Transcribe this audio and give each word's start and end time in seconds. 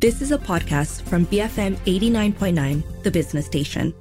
This 0.00 0.22
is 0.22 0.30
a 0.30 0.38
podcast 0.38 1.02
from 1.02 1.26
BFM 1.26 1.74
89.9, 1.78 3.02
the 3.02 3.10
business 3.10 3.46
station. 3.46 3.92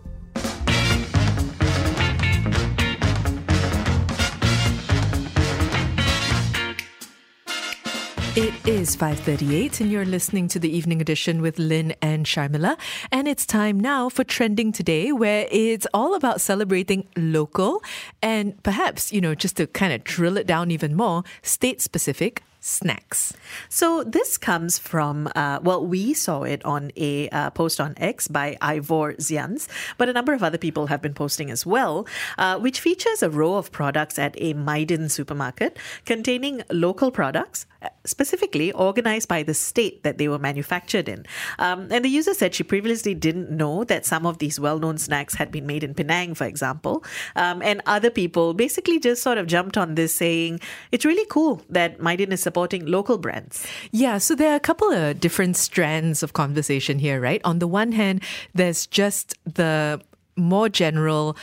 It 8.35 8.53
is 8.67 8.95
5:38 8.95 9.81
and 9.81 9.91
you're 9.91 10.05
listening 10.05 10.47
to 10.49 10.59
the 10.59 10.69
evening 10.69 11.01
edition 11.01 11.41
with 11.41 11.57
Lynn 11.57 11.95
and 12.03 12.27
Sharmila 12.27 12.77
and 13.11 13.27
it's 13.27 13.47
time 13.47 13.79
now 13.79 14.07
for 14.09 14.23
trending 14.23 14.71
today 14.71 15.11
where 15.11 15.47
it's 15.49 15.87
all 15.95 16.13
about 16.13 16.41
celebrating 16.41 17.07
local 17.17 17.81
and 18.21 18.61
perhaps, 18.61 19.11
you 19.11 19.19
know, 19.19 19.33
just 19.33 19.57
to 19.57 19.65
kind 19.65 19.91
of 19.91 20.03
drill 20.03 20.37
it 20.37 20.45
down 20.45 20.69
even 20.69 20.95
more, 20.95 21.23
state 21.41 21.81
specific 21.81 22.43
snacks. 22.67 23.33
So 23.69 24.03
this 24.03 24.37
comes 24.37 24.77
from, 24.77 25.29
uh, 25.35 25.59
well, 25.63 25.85
we 25.85 26.13
saw 26.13 26.43
it 26.43 26.63
on 26.65 26.91
a 26.97 27.29
uh, 27.29 27.49
post 27.51 27.79
on 27.79 27.93
X 27.95 28.27
by 28.27 28.57
Ivor 28.61 29.13
Zians, 29.13 29.67
but 29.97 30.09
a 30.09 30.13
number 30.13 30.33
of 30.33 30.43
other 30.43 30.57
people 30.57 30.87
have 30.87 31.01
been 31.01 31.13
posting 31.13 31.49
as 31.49 31.65
well, 31.65 32.05
uh, 32.37 32.59
which 32.59 32.81
features 32.81 33.23
a 33.23 33.29
row 33.29 33.55
of 33.55 33.71
products 33.71 34.19
at 34.19 34.35
a 34.37 34.53
Mydin 34.53 35.09
supermarket 35.09 35.79
containing 36.05 36.61
local 36.69 37.09
products, 37.09 37.65
uh, 37.81 37.87
specifically 38.03 38.73
organized 38.73 39.29
by 39.29 39.43
the 39.43 39.53
state 39.53 40.03
that 40.03 40.17
they 40.17 40.27
were 40.27 40.39
manufactured 40.39 41.07
in. 41.07 41.25
Um, 41.59 41.87
and 41.89 42.03
the 42.03 42.09
user 42.09 42.33
said 42.33 42.53
she 42.53 42.63
previously 42.63 43.15
didn't 43.15 43.49
know 43.49 43.85
that 43.85 44.05
some 44.05 44.25
of 44.25 44.39
these 44.39 44.59
well-known 44.59 44.97
snacks 44.97 45.35
had 45.35 45.51
been 45.51 45.65
made 45.65 45.83
in 45.83 45.93
Penang, 45.93 46.35
for 46.35 46.45
example. 46.45 47.03
Um, 47.35 47.61
and 47.61 47.81
other 47.85 48.09
people 48.09 48.53
basically 48.53 48.99
just 48.99 49.23
sort 49.23 49.37
of 49.37 49.47
jumped 49.47 49.77
on 49.77 49.95
this 49.95 50.13
saying, 50.13 50.59
it's 50.91 51.05
really 51.05 51.25
cool 51.29 51.61
that 51.69 51.99
Mydin 51.99 52.33
is 52.33 52.41
supporting 52.57 52.87
local 52.87 53.19
brands. 53.19 53.67
Yeah, 53.91 54.17
so 54.17 54.33
there 54.33 54.51
are 54.51 54.55
a 54.55 54.59
couple 54.59 54.91
of 54.91 55.19
different 55.19 55.55
strands 55.57 56.23
of 56.23 56.33
conversation 56.33 56.97
here, 56.97 57.21
right? 57.21 57.39
On 57.43 57.59
the 57.59 57.67
one 57.67 57.91
hand, 57.91 58.23
there's 58.55 58.87
just 58.87 59.35
the 59.45 60.01
more 60.35 60.67
general 60.67 61.37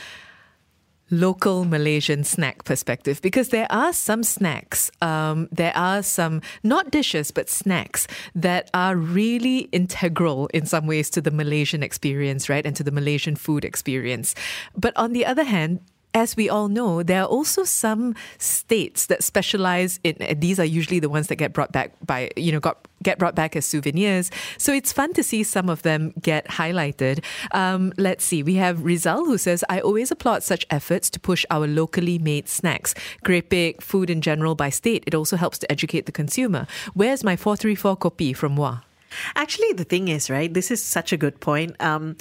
local 1.09 1.63
Malaysian 1.63 2.25
snack 2.25 2.65
perspective 2.65 3.21
because 3.21 3.49
there 3.49 3.67
are 3.69 3.93
some 3.93 4.23
snacks, 4.23 4.91
um, 5.01 5.47
there 5.53 5.71
are 5.77 6.03
some 6.03 6.41
not 6.63 6.91
dishes 6.91 7.31
but 7.31 7.47
snacks 7.47 8.07
that 8.33 8.69
are 8.73 8.97
really 8.97 9.69
integral 9.71 10.47
in 10.47 10.65
some 10.65 10.85
ways 10.85 11.09
to 11.11 11.21
the 11.21 11.31
Malaysian 11.31 11.81
experience, 11.81 12.49
right, 12.49 12.65
and 12.65 12.75
to 12.75 12.83
the 12.83 12.91
Malaysian 12.91 13.37
food 13.37 13.63
experience. 13.63 14.35
But 14.75 14.91
on 14.97 15.13
the 15.13 15.25
other 15.25 15.45
hand, 15.45 15.79
as 16.15 16.37
we 16.37 16.49
all 16.49 16.69
know, 16.69 17.03
there 17.03 17.21
are 17.21 17.27
also 17.27 17.65
some 17.65 18.15
states 18.39 19.07
that 19.07 19.21
specialize 19.21 19.99
in. 20.03 20.15
These 20.39 20.59
are 20.59 20.65
usually 20.65 20.99
the 20.99 21.09
ones 21.09 21.27
that 21.27 21.35
get 21.35 21.51
brought 21.53 21.73
back 21.73 21.91
by 22.03 22.31
you 22.37 22.51
know 22.53 22.61
got 22.61 22.87
get 23.03 23.19
brought 23.19 23.35
back 23.35 23.55
as 23.55 23.65
souvenirs. 23.65 24.31
So 24.57 24.73
it's 24.73 24.91
fun 24.93 25.13
to 25.13 25.23
see 25.23 25.43
some 25.43 25.69
of 25.69 25.81
them 25.83 26.13
get 26.21 26.47
highlighted. 26.47 27.23
Um, 27.51 27.93
let's 27.97 28.23
see. 28.23 28.41
We 28.41 28.55
have 28.55 28.83
Rizal 28.83 29.25
who 29.25 29.37
says, 29.37 29.63
"I 29.69 29.81
always 29.81 30.09
applaud 30.09 30.41
such 30.41 30.65
efforts 30.69 31.09
to 31.11 31.19
push 31.19 31.45
our 31.51 31.67
locally 31.67 32.17
made 32.17 32.47
snacks, 32.47 32.95
kerepek, 33.25 33.81
food 33.81 34.09
in 34.09 34.21
general 34.21 34.55
by 34.55 34.69
state. 34.69 35.03
It 35.05 35.13
also 35.13 35.35
helps 35.35 35.59
to 35.59 35.71
educate 35.71 36.05
the 36.05 36.13
consumer. 36.13 36.65
Where's 36.93 37.23
my 37.23 37.35
four 37.35 37.57
three 37.57 37.75
four 37.75 37.97
copy 37.97 38.31
from 38.33 38.55
Muar?" 38.55 38.81
Actually, 39.35 39.73
the 39.73 39.83
thing 39.83 40.07
is, 40.07 40.29
right, 40.29 40.53
this 40.53 40.71
is 40.71 40.81
such 40.83 41.13
a 41.13 41.17
good 41.17 41.39
point. 41.39 41.75
Um, 41.79 42.15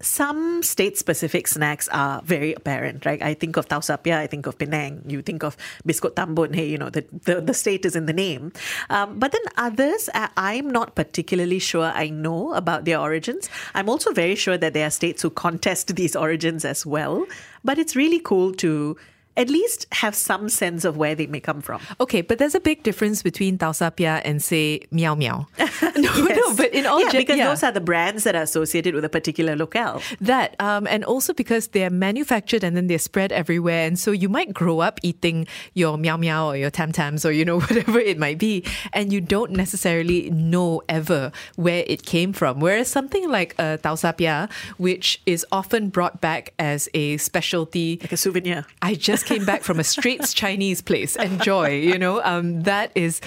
some 0.00 0.62
state 0.62 0.96
specific 0.96 1.46
snacks 1.46 1.88
are 1.88 2.22
very 2.22 2.54
apparent, 2.54 3.04
right? 3.04 3.22
I 3.22 3.34
think 3.34 3.56
of 3.56 3.68
Tau 3.68 3.80
Sar 3.80 3.98
Piah, 3.98 4.20
I 4.20 4.26
think 4.26 4.46
of 4.46 4.58
Penang, 4.58 5.02
you 5.06 5.22
think 5.22 5.42
of 5.42 5.56
Biskut 5.86 6.14
Tambun, 6.14 6.54
hey, 6.54 6.66
you 6.66 6.78
know, 6.78 6.90
the, 6.90 7.04
the, 7.24 7.40
the 7.40 7.54
state 7.54 7.84
is 7.84 7.94
in 7.94 8.06
the 8.06 8.12
name. 8.12 8.52
Um, 8.88 9.18
but 9.18 9.32
then 9.32 9.42
others, 9.56 10.08
I'm 10.14 10.70
not 10.70 10.94
particularly 10.94 11.58
sure 11.58 11.92
I 11.94 12.08
know 12.08 12.54
about 12.54 12.84
their 12.84 12.98
origins. 12.98 13.48
I'm 13.74 13.88
also 13.88 14.12
very 14.12 14.34
sure 14.34 14.56
that 14.56 14.72
there 14.72 14.86
are 14.86 14.90
states 14.90 15.22
who 15.22 15.30
contest 15.30 15.94
these 15.96 16.16
origins 16.16 16.64
as 16.64 16.86
well. 16.86 17.26
But 17.62 17.78
it's 17.78 17.94
really 17.94 18.20
cool 18.20 18.54
to 18.54 18.96
at 19.40 19.48
least 19.48 19.86
have 19.92 20.14
some 20.14 20.50
sense 20.50 20.84
of 20.84 20.98
where 20.98 21.14
they 21.14 21.26
may 21.26 21.40
come 21.40 21.62
from. 21.62 21.80
Okay, 21.98 22.20
but 22.20 22.38
there's 22.38 22.54
a 22.54 22.60
big 22.60 22.82
difference 22.82 23.22
between 23.22 23.56
Tau 23.56 23.72
Sar 23.72 23.90
Piah 23.90 24.20
and 24.22 24.42
say 24.42 24.82
Meow 24.90 25.14
Meow. 25.14 25.46
no, 25.58 26.12
yes. 26.14 26.36
no, 26.36 26.54
but 26.54 26.74
in 26.74 26.84
all 26.84 27.00
yeah, 27.00 27.10
gen- 27.10 27.22
because 27.22 27.38
yeah. 27.38 27.48
those 27.48 27.62
are 27.62 27.72
the 27.72 27.80
brands 27.80 28.24
that 28.24 28.36
are 28.36 28.42
associated 28.42 28.94
with 28.94 29.02
a 29.02 29.08
particular 29.08 29.56
locale. 29.56 30.02
That, 30.20 30.56
um, 30.60 30.86
and 30.86 31.04
also 31.04 31.32
because 31.32 31.68
they're 31.68 31.88
manufactured 31.88 32.62
and 32.62 32.76
then 32.76 32.86
they're 32.86 32.98
spread 32.98 33.32
everywhere. 33.32 33.86
And 33.86 33.98
so 33.98 34.10
you 34.10 34.28
might 34.28 34.52
grow 34.52 34.80
up 34.80 35.00
eating 35.02 35.46
your 35.72 35.96
meow 35.96 36.18
meow 36.18 36.48
or 36.48 36.56
your 36.56 36.70
tam 36.70 36.92
tams 36.92 37.24
or, 37.24 37.32
you 37.32 37.46
know, 37.46 37.60
whatever 37.64 37.98
it 37.98 38.18
might 38.18 38.38
be. 38.38 38.62
And 38.92 39.10
you 39.10 39.22
don't 39.22 39.52
necessarily 39.52 40.28
know 40.30 40.82
ever 40.86 41.32
where 41.56 41.84
it 41.86 42.04
came 42.04 42.34
from. 42.34 42.60
Whereas 42.60 42.88
something 42.88 43.30
like 43.30 43.54
a 43.58 43.62
uh, 43.62 43.76
Tau 43.78 43.94
Sar 43.94 44.12
Piah, 44.12 44.48
which 44.76 45.22
is 45.24 45.46
often 45.50 45.88
brought 45.88 46.20
back 46.20 46.52
as 46.58 46.90
a 46.92 47.16
specialty. 47.16 47.98
Like 48.02 48.12
a 48.12 48.18
souvenir. 48.18 48.66
I 48.82 48.94
just 48.94 49.24
came 49.30 49.44
back 49.44 49.62
from 49.62 49.78
a 49.78 49.84
Straits 49.84 50.34
Chinese 50.34 50.82
place. 50.82 51.14
Enjoy, 51.16 51.68
you 51.68 51.98
know, 51.98 52.20
um, 52.24 52.62
that 52.62 52.90
is 52.96 53.20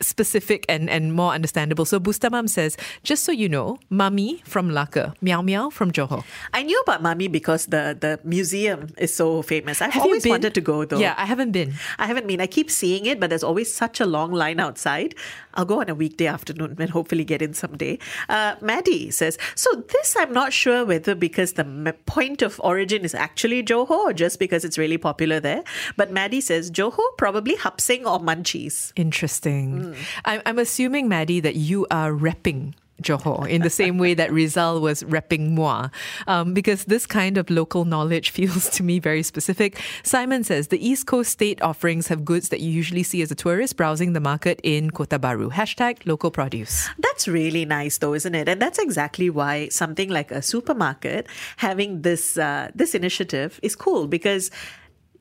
specific 0.00 0.64
and, 0.68 0.88
and 0.88 1.12
more 1.12 1.32
understandable. 1.32 1.84
So 1.84 1.98
Bustamam 1.98 2.48
says, 2.48 2.76
just 3.02 3.24
so 3.24 3.32
you 3.32 3.48
know, 3.48 3.78
Mamee 3.90 4.44
from 4.44 4.70
Melaka, 4.70 5.14
Meow 5.20 5.42
Meow 5.42 5.70
from 5.70 5.90
Johor. 5.90 6.24
I 6.54 6.62
knew 6.62 6.78
about 6.80 7.02
Mamee 7.02 7.30
because 7.30 7.66
the, 7.66 7.96
the 7.98 8.20
museum 8.24 8.88
is 8.98 9.14
so 9.14 9.42
famous. 9.42 9.82
I've 9.82 9.92
Have 9.92 10.02
always 10.04 10.24
you 10.24 10.28
been? 10.28 10.40
wanted 10.40 10.54
to 10.54 10.60
go 10.60 10.84
though. 10.84 10.98
Yeah, 10.98 11.14
I 11.16 11.24
haven't 11.24 11.52
been. 11.52 11.74
I 11.98 12.06
haven't 12.06 12.26
been. 12.26 12.40
I 12.40 12.46
keep 12.46 12.70
seeing 12.70 13.06
it, 13.06 13.18
but 13.18 13.30
there's 13.30 13.42
always 13.42 13.72
such 13.72 14.00
a 14.00 14.06
long 14.06 14.32
line 14.32 14.60
outside. 14.60 15.14
I'll 15.54 15.64
go 15.64 15.80
on 15.80 15.88
a 15.88 15.94
weekday 15.94 16.26
afternoon 16.26 16.76
and 16.78 16.90
hopefully 16.90 17.24
get 17.24 17.42
in 17.42 17.54
someday. 17.54 17.98
Uh, 18.28 18.54
Maddie 18.60 19.10
says, 19.10 19.38
so 19.56 19.70
this 19.92 20.16
I'm 20.16 20.32
not 20.32 20.52
sure 20.52 20.84
whether 20.84 21.14
because 21.14 21.54
the 21.54 21.94
point 22.06 22.42
of 22.42 22.60
origin 22.62 23.04
is 23.04 23.14
actually 23.14 23.62
Johor 23.64 23.90
or 23.90 24.12
just 24.12 24.38
because 24.38 24.64
it's 24.64 24.78
really 24.78 24.98
popular 24.98 25.40
there. 25.40 25.64
But 25.96 26.12
Maddie 26.12 26.40
says, 26.40 26.70
Johor, 26.70 27.16
probably 27.16 27.56
Hup 27.56 27.80
Seng 27.80 28.06
or 28.06 28.20
Munchy's. 28.20 28.92
Interesting. 28.96 29.80
Mm. 29.80 29.87
I'm, 30.24 30.42
I'm 30.46 30.58
assuming, 30.58 31.08
Maddie, 31.08 31.40
that 31.40 31.56
you 31.56 31.86
are 31.90 32.12
repping 32.12 32.74
Johor 33.02 33.48
in 33.48 33.62
the 33.62 33.70
same 33.70 33.98
way 33.98 34.14
that 34.14 34.32
Rizal 34.32 34.80
was 34.80 35.02
repping 35.04 35.54
Muar, 35.54 35.90
um, 36.26 36.54
because 36.54 36.84
this 36.84 37.06
kind 37.06 37.38
of 37.38 37.48
local 37.50 37.84
knowledge 37.84 38.30
feels 38.38 38.68
to 38.70 38.82
me 38.82 38.98
very 38.98 39.22
specific. 39.22 39.80
Simon 40.02 40.44
says 40.44 40.68
the 40.68 40.84
East 40.84 41.06
Coast 41.06 41.30
state 41.30 41.62
offerings 41.62 42.08
have 42.08 42.24
goods 42.24 42.48
that 42.48 42.60
you 42.60 42.70
usually 42.70 43.02
see 43.02 43.22
as 43.22 43.30
a 43.30 43.34
tourist 43.34 43.76
browsing 43.76 44.12
the 44.12 44.20
market 44.20 44.60
in 44.62 44.90
Kota 44.90 45.18
Bharu. 45.18 45.52
Hashtag 45.52 46.06
local 46.06 46.30
produce. 46.30 46.88
That's 46.98 47.28
really 47.28 47.64
nice, 47.64 47.98
though, 47.98 48.14
isn't 48.14 48.34
it? 48.34 48.48
And 48.48 48.60
that's 48.60 48.78
exactly 48.78 49.30
why 49.30 49.68
something 49.68 50.08
like 50.08 50.30
a 50.30 50.42
supermarket 50.42 51.26
having 51.58 52.02
this 52.02 52.36
uh, 52.36 52.70
this 52.74 52.94
initiative 52.94 53.60
is 53.62 53.76
cool 53.76 54.06
because 54.06 54.50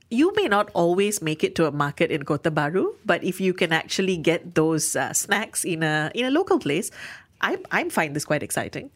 you 0.10 0.34
may 0.36 0.48
not 0.48 0.70
always 0.74 1.22
make 1.22 1.44
it 1.44 1.56
to 1.56 1.66
a 1.66 1.72
market 1.72 2.12
in 2.12 2.24
Kota 2.24 2.52
Bharu, 2.52 2.96
but 3.06 3.24
if 3.24 3.42
you 3.42 3.54
can 3.54 3.74
actually 3.74 4.18
get 4.18 4.56
those 4.56 4.96
uh, 4.96 5.14
snacks 5.14 5.66
in 5.66 5.84
a 5.84 6.12
in 6.14 6.26
a 6.26 6.32
local 6.32 6.60
place, 6.60 6.92
I, 7.42 7.58
I 7.72 7.88
find 7.90 8.16
this 8.16 8.26
quite 8.26 8.42
exciting. 8.42 8.90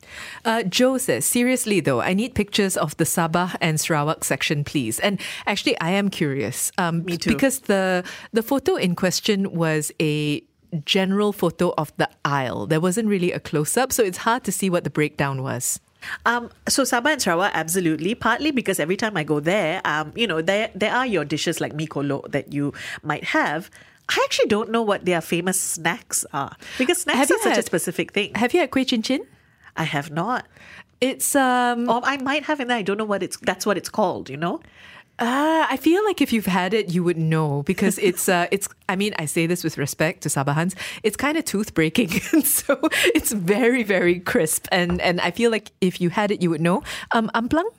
Uh, 0.45 0.63
Joe 0.63 0.97
says, 0.97 1.25
seriously 1.25 1.79
though, 1.79 2.01
I 2.01 2.13
need 2.13 2.33
pictures 2.33 2.77
of 2.77 2.97
the 2.97 3.03
Sabah 3.03 3.55
and 3.61 3.79
Sarawak 3.79 4.23
section, 4.23 4.63
please. 4.63 4.99
And 4.99 5.19
actually, 5.45 5.79
I 5.79 5.91
am 5.91 6.09
curious. 6.09 6.72
Um, 6.77 7.03
Me 7.05 7.17
too. 7.17 7.31
Because 7.31 7.61
the 7.61 8.03
the 8.31 8.43
photo 8.43 8.75
in 8.75 8.95
question 8.95 9.51
was 9.53 9.91
a 10.01 10.43
general 10.85 11.33
photo 11.33 11.73
of 11.78 11.91
the 11.97 12.09
aisle. 12.23 12.66
There 12.66 12.79
wasn't 12.79 13.09
really 13.09 13.31
a 13.31 13.39
close 13.39 13.75
up, 13.75 13.91
so 13.91 14.03
it's 14.03 14.19
hard 14.19 14.43
to 14.45 14.51
see 14.51 14.69
what 14.69 14.85
the 14.85 14.89
breakdown 14.89 15.43
was. 15.43 15.79
Um, 16.25 16.50
so 16.67 16.84
Sabah 16.84 17.13
and 17.13 17.22
Sarawak, 17.22 17.51
absolutely. 17.53 18.16
Partly 18.16 18.51
because 18.51 18.79
every 18.79 18.97
time 18.97 19.17
I 19.17 19.23
go 19.23 19.39
there, 19.39 19.81
um, 19.85 20.12
you 20.16 20.28
know, 20.28 20.41
there 20.41 20.69
there 20.75 20.94
are 20.94 21.06
your 21.06 21.25
dishes 21.25 21.62
like 21.62 21.73
mee 21.73 21.88
kolo 21.88 22.22
that 22.29 22.53
you 22.53 22.73
might 23.03 23.23
have. 23.25 23.69
I 24.09 24.19
actually 24.25 24.47
don't 24.47 24.72
know 24.72 24.81
what 24.81 25.06
their 25.06 25.22
famous 25.22 25.59
snacks 25.59 26.25
are 26.34 26.56
because 26.78 27.01
snacks 27.01 27.19
have 27.19 27.31
are 27.31 27.40
such 27.40 27.56
had, 27.56 27.59
a 27.59 27.63
specific 27.63 28.11
thing. 28.13 28.34
Have 28.35 28.53
you 28.53 28.59
had 28.59 28.72
kueh 28.72 28.88
chin 28.88 29.01
chin? 29.01 29.25
I 29.78 29.84
have 29.84 30.11
not. 30.11 30.46
It's 30.99 31.35
um. 31.35 31.90
Or 31.90 32.02
I 32.03 32.17
might 32.17 32.43
have, 32.43 32.59
and 32.59 32.72
I 32.72 32.81
don't 32.81 32.97
know 32.97 33.05
what 33.05 33.23
it's. 33.23 33.37
That's 33.37 33.66
what 33.66 33.78
it's 33.78 33.90
called. 33.90 34.29
You 34.29 34.37
know. 34.37 34.61
Uh, 35.22 35.68
I 35.70 35.78
feel 35.78 36.03
like 36.03 36.20
if 36.20 36.34
you've 36.34 36.47
had 36.47 36.73
it, 36.73 36.91
you 36.91 37.03
would 37.03 37.18
know 37.18 37.62
because 37.64 38.00
it's 38.09 38.28
uh, 38.28 38.47
it's. 38.52 38.68
I 38.90 38.96
mean, 38.96 39.14
I 39.20 39.26
say 39.26 39.46
this 39.46 39.64
with 39.64 39.78
respect 39.78 40.22
to 40.23 40.29
Sabahans. 40.29 40.76
It's 41.03 41.16
kind 41.16 41.38
of 41.38 41.46
tooth 41.46 41.73
breaking, 41.73 42.09
so 42.44 42.79
it's 43.14 43.32
very 43.32 43.84
very 43.84 44.20
crisp, 44.20 44.68
and 44.72 45.00
and 45.00 45.22
I 45.22 45.29
feel 45.32 45.52
like 45.52 45.72
if 45.79 46.02
you 46.02 46.09
had 46.09 46.32
it, 46.32 46.41
you 46.41 46.50
would 46.50 46.62
know. 46.62 46.82
Um, 47.12 47.29
amplang. 47.35 47.70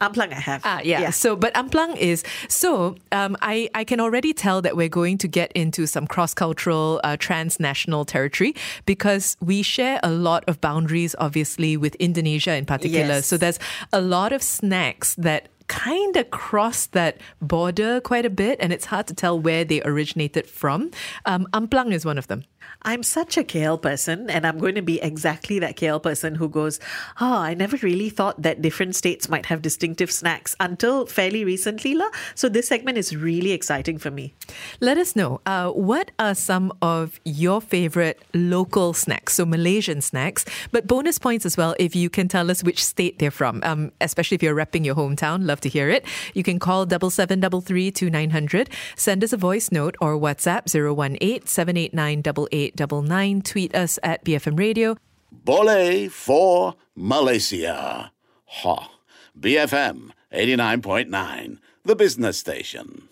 Amplang 0.00 0.30
I 0.30 0.40
have. 0.40 0.60
Ah, 0.64 0.80
yeah. 0.84 1.00
yeah. 1.00 1.10
So, 1.10 1.36
but 1.36 1.54
amplang 1.54 1.96
is 1.96 2.22
so. 2.48 2.96
Um, 3.12 3.36
I 3.42 3.68
I 3.74 3.84
can 3.84 4.00
already 4.00 4.32
tell 4.32 4.62
that 4.62 4.76
we're 4.76 4.88
going 4.88 5.18
to 5.18 5.28
get 5.28 5.52
into 5.52 5.86
some 5.86 6.06
cross 6.06 6.32
cultural, 6.34 7.00
uh, 7.04 7.16
transnational 7.18 8.04
territory 8.06 8.54
because 8.86 9.36
we 9.40 9.62
share 9.62 10.00
a 10.02 10.10
lot 10.10 10.44
of 10.48 10.60
boundaries, 10.60 11.14
obviously, 11.18 11.76
with 11.76 11.94
Indonesia 11.96 12.54
in 12.54 12.64
particular. 12.64 13.20
Yes. 13.20 13.26
So 13.26 13.36
there's 13.36 13.58
a 13.92 14.00
lot 14.00 14.32
of 14.32 14.42
snacks 14.42 15.14
that 15.16 15.48
kind 15.68 16.16
of 16.16 16.30
cross 16.30 16.86
that 16.86 17.18
border 17.40 18.00
quite 18.00 18.24
a 18.26 18.30
bit, 18.30 18.58
and 18.60 18.72
it's 18.72 18.86
hard 18.86 19.06
to 19.08 19.14
tell 19.14 19.38
where 19.38 19.64
they 19.64 19.82
originated 19.82 20.46
from. 20.46 20.90
Um, 21.24 21.46
amplang 21.52 21.92
is 21.92 22.04
one 22.04 22.18
of 22.18 22.26
them. 22.28 22.44
I'm 22.82 23.02
such 23.02 23.36
a 23.36 23.42
KL 23.42 23.80
person, 23.80 24.30
and 24.30 24.46
I'm 24.46 24.58
going 24.58 24.76
to 24.76 24.82
be 24.82 25.00
exactly 25.02 25.58
that 25.58 25.76
KL 25.76 26.00
person 26.00 26.36
who 26.36 26.48
goes, 26.48 26.78
Oh, 27.20 27.38
I 27.38 27.54
never 27.54 27.76
really 27.78 28.10
thought 28.10 28.42
that 28.42 28.62
different 28.62 28.94
states 28.94 29.28
might 29.28 29.46
have 29.46 29.60
distinctive 29.60 30.12
snacks 30.12 30.54
until 30.60 31.06
fairly 31.06 31.44
recently. 31.44 31.94
La. 31.94 32.08
So 32.34 32.48
this 32.48 32.68
segment 32.68 32.96
is 32.96 33.16
really 33.16 33.52
exciting 33.52 33.98
for 33.98 34.10
me. 34.10 34.34
Let 34.80 34.98
us 34.98 35.16
know 35.16 35.40
uh, 35.46 35.70
what 35.70 36.12
are 36.18 36.34
some 36.34 36.72
of 36.80 37.18
your 37.24 37.60
favorite 37.60 38.22
local 38.34 38.92
snacks, 38.92 39.34
so 39.34 39.44
Malaysian 39.44 40.00
snacks, 40.00 40.44
but 40.70 40.86
bonus 40.86 41.18
points 41.18 41.44
as 41.44 41.56
well 41.56 41.74
if 41.78 41.96
you 41.96 42.08
can 42.08 42.28
tell 42.28 42.50
us 42.50 42.62
which 42.62 42.84
state 42.84 43.18
they're 43.18 43.30
from, 43.30 43.60
um, 43.64 43.90
especially 44.00 44.36
if 44.36 44.42
you're 44.42 44.54
repping 44.54 44.84
your 44.84 44.94
hometown. 44.94 45.44
Love 45.44 45.60
to 45.62 45.68
hear 45.68 45.90
it. 45.90 46.04
You 46.34 46.42
can 46.42 46.58
call 46.58 46.88
7733 46.88 48.66
send 48.96 49.24
us 49.24 49.32
a 49.32 49.36
voice 49.36 49.72
note 49.72 49.96
or 50.00 50.16
WhatsApp 50.16 50.72
018 50.72 51.46
789 51.46 52.22
8899. 52.56 53.42
Tweet 53.42 53.74
us 53.74 53.98
at 54.02 54.24
BFM 54.24 54.58
Radio. 54.58 54.96
Boleh 55.44 56.10
for 56.10 56.74
Malaysia. 56.96 58.12
Ha. 58.46 58.90
BFM 59.38 60.12
89.9, 60.32 61.58
the 61.84 61.96
business 61.96 62.38
station. 62.38 63.08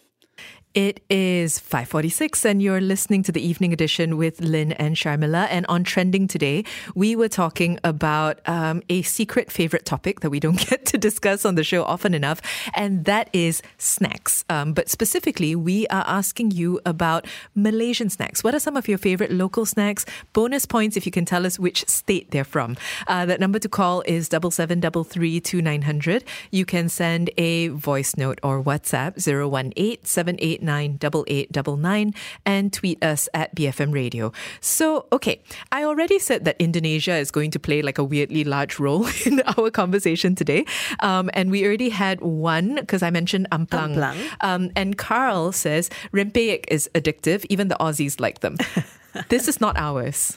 It 0.75 1.05
is 1.09 1.61
5:46 1.61 2.44
and 2.44 2.61
you're 2.61 2.81
listening 2.81 3.23
to 3.23 3.31
the 3.31 3.41
evening 3.41 3.73
edition 3.73 4.17
with 4.17 4.41
Lynn 4.41 4.73
and 4.73 4.97
Sharmila. 4.97 5.47
And 5.49 5.65
on 5.69 5.85
trending 5.85 6.26
today 6.26 6.65
we 6.97 7.15
were 7.15 7.29
talking 7.29 7.79
about 7.85 8.41
um, 8.49 8.82
a 8.88 9.03
secret 9.03 9.53
favorite 9.53 9.85
topic 9.85 10.19
that 10.19 10.31
we 10.31 10.41
don't 10.41 10.59
get 10.69 10.85
to 10.87 10.99
discuss 10.99 11.44
on 11.44 11.55
the 11.55 11.62
show 11.62 11.85
often 11.85 12.12
enough 12.12 12.41
and 12.75 13.05
that 13.05 13.31
is 13.32 13.62
snacks. 13.79 14.44
Um, 14.50 14.73
but 14.73 14.88
specifically 14.88 15.55
we 15.55 15.87
are 15.88 16.03
asking 16.09 16.50
you 16.50 16.81
about 16.85 17.25
Malaysian 17.55 18.11
snacks. 18.11 18.43
What 18.43 18.56
are 18.56 18.59
some 18.59 18.76
of 18.76 18.88
your 18.88 18.99
favorite 18.99 19.31
local 19.31 19.67
snacks? 19.67 20.05
Bonus 20.32 20.67
points 20.67 20.97
if 20.97 21.06
you 21.06 21.12
can 21.12 21.25
tell 21.25 21.47
us 21.47 21.56
which 21.56 21.88
state 21.88 22.32
they're 22.32 22.43
from. 22.43 22.76
Uh, 23.06 23.25
that 23.26 23.38
number 23.38 23.61
to 23.61 23.69
call 23.69 24.03
is 24.06 24.26
7733 24.26 26.25
you 26.50 26.65
can 26.65 26.88
send 26.88 27.31
a 27.38 27.69
voice 27.69 28.17
note 28.17 28.41
or 28.43 28.61
WhatsApp 28.61 29.15
018 29.25 30.63
8899 30.69 32.14
and 32.46 32.72
tweet 32.72 33.02
us 33.05 33.28
at 33.34 33.55
BFM 33.55 33.93
Radio. 33.93 34.32
So, 34.61 35.06
okay, 35.12 35.43
I 35.72 35.84
already 35.84 36.19
said 36.19 36.44
that 36.44 36.56
Indonesia 36.58 37.14
is 37.16 37.31
going 37.31 37.50
to 37.52 37.58
play 37.58 37.82
like 37.82 37.99
a 37.99 38.05
weirdly 38.05 38.44
large 38.44 38.78
role 38.78 39.06
in 39.26 39.43
our 39.56 39.70
conversation 39.70 40.34
today. 40.34 40.64
Um, 41.00 41.31
and 41.34 41.50
we 41.50 41.64
already 41.66 41.90
had 41.90 42.20
one 42.20 42.76
because 42.76 43.02
I 43.02 43.11
mentioned 43.11 43.49
amplang. 43.52 43.94
Amplang. 43.96 44.16
Um, 44.40 44.70
and 44.76 44.96
Carl 44.99 45.52
says 45.52 45.90
rempeyek 46.12 46.64
is 46.69 46.88
addictive. 46.94 47.44
Even 47.49 47.69
the 47.69 47.76
Aussies 47.81 48.20
like 48.20 48.40
them. 48.40 48.56
this 49.28 49.49
is 49.49 49.61
not 49.61 49.76
ours. 49.76 50.37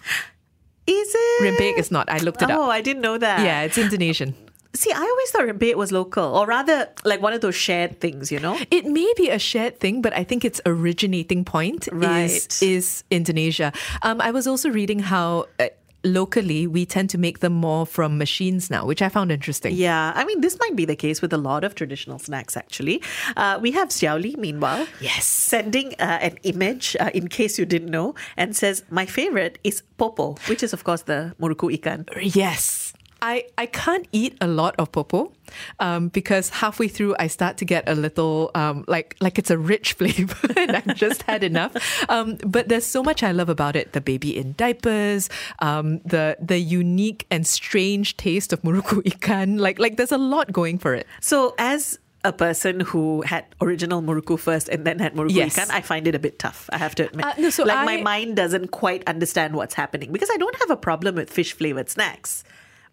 Is 0.87 1.11
it? 1.13 1.43
Rempeyek 1.43 1.77
is 1.77 1.91
not. 1.91 2.09
I 2.09 2.19
looked 2.19 2.41
it 2.41 2.49
Oh, 2.49 2.53
up. 2.53 2.59
Oh, 2.67 2.69
I 2.71 2.81
didn't 2.81 3.01
know 3.01 3.17
that. 3.17 3.41
Yeah, 3.43 3.63
it's 3.63 3.77
Indonesian. 3.77 4.35
See, 4.73 4.91
I 4.91 4.99
always 4.99 5.29
thought 5.31 5.45
rempeyek 5.47 5.75
was 5.75 5.91
local, 5.91 6.23
or 6.23 6.45
rather, 6.45 6.89
like 7.05 7.21
one 7.21 7.33
of 7.33 7.41
those 7.41 7.55
shared 7.55 7.99
things, 7.99 8.31
you 8.31 8.39
know? 8.39 8.57
It 8.71 8.85
may 8.85 9.11
be 9.17 9.29
a 9.29 9.39
shared 9.39 9.79
thing, 9.79 10.01
but 10.01 10.13
I 10.13 10.23
think 10.23 10.45
its 10.45 10.61
originating 10.65 11.45
point 11.45 11.87
Right. 11.91 12.29
is 12.29 12.61
is 12.61 13.03
Indonesia. 13.09 13.71
Um, 14.03 14.21
I 14.21 14.31
was 14.31 14.45
also 14.47 14.69
reading 14.69 14.99
how. 14.99 15.45
Uh, 15.59 15.69
Locally, 16.05 16.67
we 16.67 16.85
tend 16.85 17.09
to 17.09 17.17
make 17.17 17.39
them 17.39 17.51
more 17.51 17.83
from 17.85 18.17
machines 18.17 18.69
now, 18.69 18.85
which 18.85 19.01
I 19.01 19.09
found 19.09 19.29
interesting. 19.31 19.75
Yeah, 19.75 20.13
I 20.15 20.23
mean, 20.23 20.39
this 20.39 20.55
might 20.59 20.75
be 20.75 20.85
the 20.85 20.95
case 20.95 21.21
with 21.21 21.33
a 21.33 21.37
lot 21.41 21.65
of 21.65 21.73
traditional 21.75 22.17
snacks, 22.19 22.55
actually. 22.55 23.01
Uh, 23.35 23.57
we 23.59 23.71
have 23.71 23.89
Xiaoli, 23.89 24.37
meanwhile. 24.37 24.87
Yes. 25.01 25.25
Sending 25.25 25.95
uh, 25.99 26.19
an 26.21 26.37
image, 26.43 26.95
uh, 27.01 27.09
in 27.13 27.27
case 27.27 27.59
you 27.59 27.65
didn't 27.65 27.89
know, 27.91 28.13
and 28.37 28.55
says, 28.55 28.85
My 28.89 29.05
favorite 29.05 29.57
is 29.65 29.81
popo, 29.97 30.37
which 30.47 30.63
is, 30.63 30.71
of 30.71 30.85
course, 30.85 31.01
the 31.01 31.35
muruku 31.41 31.75
ikan. 31.75 32.07
Yes. 32.21 32.86
I, 33.21 33.45
I 33.57 33.65
can't 33.65 34.07
eat 34.11 34.37
a 34.41 34.47
lot 34.47 34.75
of 34.77 34.91
popo 34.91 35.31
um, 35.79 36.09
because 36.09 36.49
halfway 36.49 36.87
through 36.87 37.15
I 37.19 37.27
start 37.27 37.57
to 37.57 37.65
get 37.65 37.87
a 37.87 37.95
little 37.95 38.51
um, 38.55 38.85
like 38.87 39.15
like 39.21 39.39
it's 39.39 39.49
a 39.49 39.57
rich 39.57 39.93
flavor 39.99 40.35
and 40.55 40.75
I've 40.75 40.95
just 40.95 41.23
had 41.23 41.43
enough. 41.43 41.75
Um, 42.09 42.37
but 42.45 42.67
there's 42.69 42.85
so 42.85 43.01
much 43.01 43.23
I 43.23 43.31
love 43.31 43.49
about 43.49 43.75
it: 43.75 43.93
the 43.93 44.01
baby 44.01 44.37
in 44.37 44.53
diapers, 44.53 45.29
um, 45.59 45.99
the 46.05 46.37
the 46.39 46.59
unique 46.59 47.25
and 47.31 47.45
strange 47.47 48.17
taste 48.17 48.53
of 48.53 48.61
muruku 48.61 49.01
ikan. 49.13 49.59
Like 49.59 49.79
like 49.79 49.97
there's 49.97 50.11
a 50.11 50.17
lot 50.17 50.51
going 50.51 50.77
for 50.77 50.93
it. 50.93 51.07
So, 51.21 51.55
as 51.57 51.99
a 52.23 52.33
person 52.33 52.81
who 52.81 53.21
had 53.21 53.45
original 53.61 54.01
muruku 54.01 54.37
first 54.37 54.67
and 54.69 54.85
then 54.85 54.99
had 54.99 55.13
muruku 55.15 55.31
Yes. 55.31 55.55
ikan, 55.57 55.71
I 55.71 55.81
find 55.81 56.07
it 56.07 56.15
a 56.15 56.19
bit 56.19 56.39
tough. 56.39 56.69
I 56.73 56.77
have 56.77 56.93
to 56.95 57.05
admit. 57.05 57.25
Uh, 57.25 57.33
no, 57.37 57.49
so 57.49 57.63
like 57.63 57.85
my 57.85 57.97
mind 58.01 58.35
doesn't 58.35 58.69
quite 58.71 59.07
understand 59.07 59.55
what's 59.55 59.75
happening 59.75 60.11
because 60.11 60.29
I 60.31 60.37
don't 60.37 60.55
have 60.57 60.69
a 60.71 60.75
problem 60.77 61.15
with 61.15 61.29
fish 61.29 61.53
flavored 61.53 61.89
snacks, 61.89 62.43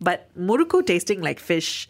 but 0.05 0.19
muruku 0.39 0.85
tasting 0.87 1.21
like 1.29 1.41
fish 1.41 1.89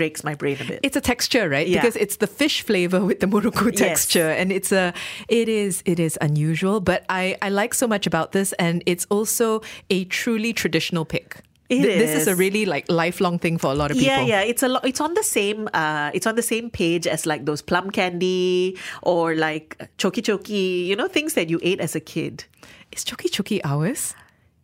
breaks 0.00 0.22
my 0.22 0.34
brain 0.36 0.56
a 0.60 0.64
bit. 0.64 0.80
It's 0.86 0.96
a 0.96 1.00
texture, 1.00 1.48
right? 1.48 1.66
Yeah. 1.66 1.80
Because 1.80 1.96
it's 1.96 2.16
the 2.18 2.28
fish 2.28 2.62
flavor 2.62 3.00
with 3.04 3.18
the 3.18 3.26
muruku 3.26 3.66
Yes. 3.72 3.78
texture, 3.78 4.30
and 4.40 4.52
it's 4.52 4.70
a, 4.72 4.94
it 5.28 5.48
is, 5.48 5.82
it 5.84 5.98
is 5.98 6.16
unusual. 6.20 6.80
But 6.80 7.04
I, 7.08 7.36
I 7.42 7.48
like 7.48 7.74
so 7.74 7.86
much 7.88 8.06
about 8.06 8.30
this, 8.30 8.52
and 8.58 8.82
it's 8.86 9.06
also 9.10 9.62
a 9.90 10.04
truly 10.04 10.52
traditional 10.52 11.04
pick. 11.04 11.42
It 11.68 11.82
Th- 11.82 11.98
This 12.02 12.14
is 12.22 12.26
a 12.28 12.34
really 12.34 12.66
like 12.66 12.86
lifelong 12.90 13.38
thing 13.38 13.58
for 13.58 13.70
a 13.70 13.74
lot 13.74 13.90
of 13.92 13.96
people. 13.96 14.12
Yeah, 14.12 14.22
yeah, 14.26 14.42
it's 14.42 14.62
a 14.62 14.68
lot. 14.68 14.84
It's 14.84 15.00
on 15.00 15.14
the 15.14 15.22
same. 15.22 15.68
Uh, 15.72 16.10
it's 16.14 16.26
on 16.26 16.34
the 16.34 16.42
same 16.42 16.70
page 16.70 17.06
as 17.06 17.26
like 17.26 17.44
those 17.46 17.62
plum 17.62 17.90
candy 17.90 18.76
or 19.02 19.34
like 19.36 19.76
choki 19.98 20.22
choki. 20.22 20.86
You 20.86 20.96
know, 20.96 21.06
things 21.08 21.34
that 21.34 21.48
you 21.48 21.60
ate 21.62 21.80
as 21.80 21.94
a 21.94 22.00
kid. 22.00 22.44
Is 22.90 23.04
Choki 23.04 23.28
Choki 23.30 23.60
ours? 23.62 24.14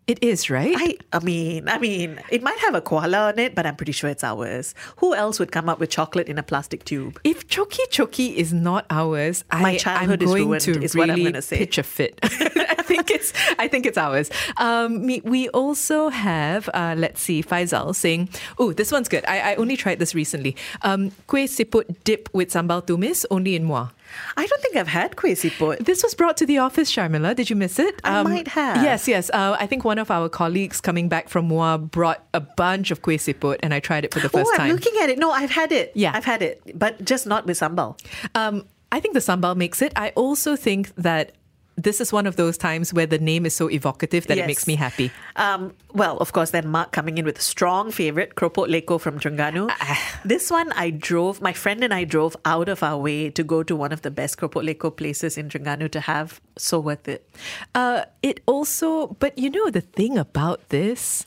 It 0.07 0.23
is, 0.23 0.49
right? 0.51 0.73
I, 0.79 0.97
I 1.13 1.19
mean, 1.19 1.69
I 1.69 1.79
mean, 1.79 2.21
it 2.31 2.41
might 2.41 2.59
have 2.61 2.77
a 2.77 2.81
koala 2.81 3.31
on 3.33 3.41
it, 3.41 3.57
but 3.57 3.67
I'm 3.67 3.75
pretty 3.75 3.91
sure 3.91 4.09
it's 4.09 4.23
ours. 4.23 4.73
Who 4.99 5.17
else 5.17 5.41
would 5.41 5.51
come 5.51 5.69
up 5.69 5.81
with 5.81 5.91
chocolate 5.91 6.29
in 6.29 6.39
a 6.39 6.45
plastic 6.45 6.85
tube? 6.85 7.19
if 7.25 7.49
Choki 7.49 7.81
Choki 7.91 8.35
is 8.37 8.53
not 8.53 8.87
ours, 8.89 9.43
My 9.53 9.71
I, 9.73 9.77
childhood 9.79 10.23
I'm 10.23 10.29
is 10.29 10.31
going 10.33 10.45
ruined, 10.47 10.61
to 10.63 10.81
is 10.81 10.95
what 10.95 11.11
I'm 11.11 11.25
gonna 11.25 11.43
say. 11.43 11.59
pitch 11.59 11.79
a 11.79 11.83
fit. 11.83 12.21
I 12.87 12.95
think 12.95 13.11
it's 13.11 13.33
I 13.59 13.69
think 13.69 13.87
it's 13.87 13.99
ours. 13.99 14.31
Um, 14.59 15.03
we 15.25 15.49
also 15.51 16.09
have 16.09 16.71
uh, 16.73 16.95
let's 16.97 17.21
see, 17.21 17.43
Faisal 17.43 17.95
saying, 17.95 18.29
"Oh, 18.59 18.73
this 18.73 18.93
one's 18.93 19.09
good. 19.09 19.25
I, 19.27 19.53
I 19.53 19.55
only 19.57 19.77
tried 19.77 19.99
this 19.99 20.15
recently. 20.15 20.55
Um, 20.83 21.11
kueh 21.27 21.49
siput 21.51 21.97
dip 22.05 22.29
with 22.33 22.51
sambal 22.51 22.87
tumis, 22.87 23.25
only 23.31 23.57
in 23.57 23.67
Muar. 23.67 23.91
I 24.37 24.47
don't 24.47 24.63
think 24.63 24.77
I've 24.77 24.89
had 24.89 25.17
kueh 25.17 25.35
siput. 25.35 25.85
This 25.85 26.05
was 26.05 26.15
brought 26.15 26.37
to 26.37 26.47
the 26.47 26.59
office, 26.59 26.93
Sharmila. 26.93 27.35
Did 27.35 27.51
you 27.51 27.57
miss 27.57 27.79
it? 27.79 28.01
I 28.05 28.23
might 28.23 28.49
have. 28.49 28.83
Yes, 28.85 29.09
yes. 29.09 29.31
Uh, 29.31 29.57
I 29.59 29.67
think 29.67 29.85
one 29.85 29.99
of 29.99 30.11
our 30.11 30.29
colleagues 30.29 30.81
coming 30.81 31.09
back 31.09 31.29
from 31.29 31.49
Muar 31.49 31.79
brought 31.91 32.25
a 32.33 32.41
bunch 32.41 32.93
of 32.93 33.03
kueh 33.03 33.19
siput, 33.19 33.59
and 33.63 33.75
I 33.75 33.81
tried 33.81 34.05
it 34.05 34.15
for 34.15 34.21
the 34.21 34.29
first 34.29 34.49
oh, 34.49 34.53
I'm 34.55 34.59
time. 34.59 34.71
looking 34.71 34.95
at 35.03 35.11
it. 35.11 35.19
No, 35.19 35.33
I've 35.33 35.51
had 35.51 35.73
it. 35.73 35.91
Yeah. 35.95 36.13
I've 36.15 36.25
had 36.25 36.43
it, 36.43 36.63
but 36.79 37.05
just 37.05 37.27
not 37.27 37.47
with 37.47 37.59
sambal. 37.59 37.99
Um, 38.35 38.65
I 38.93 39.01
think 39.01 39.15
the 39.15 39.21
sambal 39.21 39.57
makes 39.57 39.83
it. 39.83 39.93
I 39.97 40.11
also 40.11 40.55
think 40.57 40.95
that 40.95 41.33
this 41.77 42.01
is 42.01 42.13
one 42.13 42.27
of 42.27 42.37
those 42.37 42.57
times 42.57 42.93
where 42.93 43.07
the 43.07 43.19
name 43.19 43.45
is 43.47 43.55
so 43.55 43.69
evocative 43.71 44.27
that 44.27 44.39
it 44.39 44.47
makes 44.47 44.67
me 44.67 44.75
happy. 44.77 45.11
Um, 45.37 45.75
well, 45.93 46.17
of 46.19 46.33
course, 46.33 46.51
then 46.51 46.69
Mark 46.69 46.93
coming 46.93 47.19
in 47.19 47.25
with 47.25 47.39
a 47.39 47.43
strong 47.43 47.91
favorite, 47.91 48.35
Keropok 48.35 48.69
Lekor 48.69 49.01
from 49.01 49.21
Terengganu. 49.21 49.69
Ah. 49.71 50.21
this 50.25 50.51
one 50.51 50.73
I 50.73 50.91
drove, 50.91 51.41
my 51.41 51.53
friend 51.53 51.85
and 51.85 51.93
I 51.93 52.05
drove 52.05 52.37
out 52.45 52.69
of 52.69 52.83
our 52.83 52.99
way 52.99 53.31
to 53.31 53.45
go 53.45 53.63
to 53.63 53.77
one 53.77 53.93
of 53.93 54.03
the 54.03 54.11
best 54.11 54.39
Keropok 54.39 54.65
Lekor 54.65 54.97
places 54.97 55.37
in 55.37 55.49
Terengganu 55.49 55.91
to 55.91 56.01
have. 56.01 56.41
So 56.57 56.81
worth 56.81 57.07
it. 57.09 57.29
Uh, 57.75 58.05
it 58.23 58.41
also, 58.47 59.09
but 59.19 59.39
you 59.39 59.51
know, 59.51 59.71
the 59.71 59.83
thing 59.83 60.17
about 60.17 60.71
this 60.71 61.27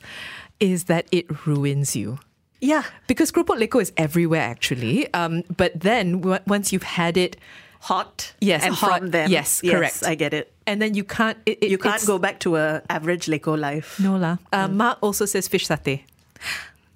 is 0.58 0.84
that 0.84 1.06
it 1.12 1.46
ruins 1.46 1.94
you. 1.94 2.18
Yeah. 2.60 2.82
Because 3.06 3.32
Keropok 3.32 3.58
Lekor 3.58 3.80
is 3.80 3.92
everywhere 3.96 4.42
actually. 4.42 5.12
Um, 5.14 5.44
but 5.56 5.78
then 5.78 6.20
w- 6.20 6.40
once 6.46 6.72
you've 6.72 6.82
had 6.82 7.16
it, 7.16 7.36
Hot. 7.80 8.32
Yes, 8.40 8.62
And 8.64 8.74
hot. 8.74 8.98
from 9.00 9.10
them. 9.10 9.30
Yes, 9.30 9.60
correct. 9.60 10.04
I 10.06 10.14
get 10.14 10.34
it. 10.34 10.52
and 10.66 10.80
then 10.80 10.94
you 10.94 11.02
can't, 11.04 11.38
it, 11.46 11.58
it- 11.62 11.70
You 11.70 11.78
can't 11.78 12.04
go 12.06 12.18
back 12.18 12.38
to 12.40 12.56
a 12.56 12.82
average 12.88 13.26
Lekor 13.26 13.58
life. 13.58 13.98
No 13.98 14.16
lah. 14.16 14.36
Uh, 14.52 14.68
Mark 14.68 14.98
also 15.02 15.24
says 15.26 15.48
fish 15.48 15.66
satay. 15.66 16.02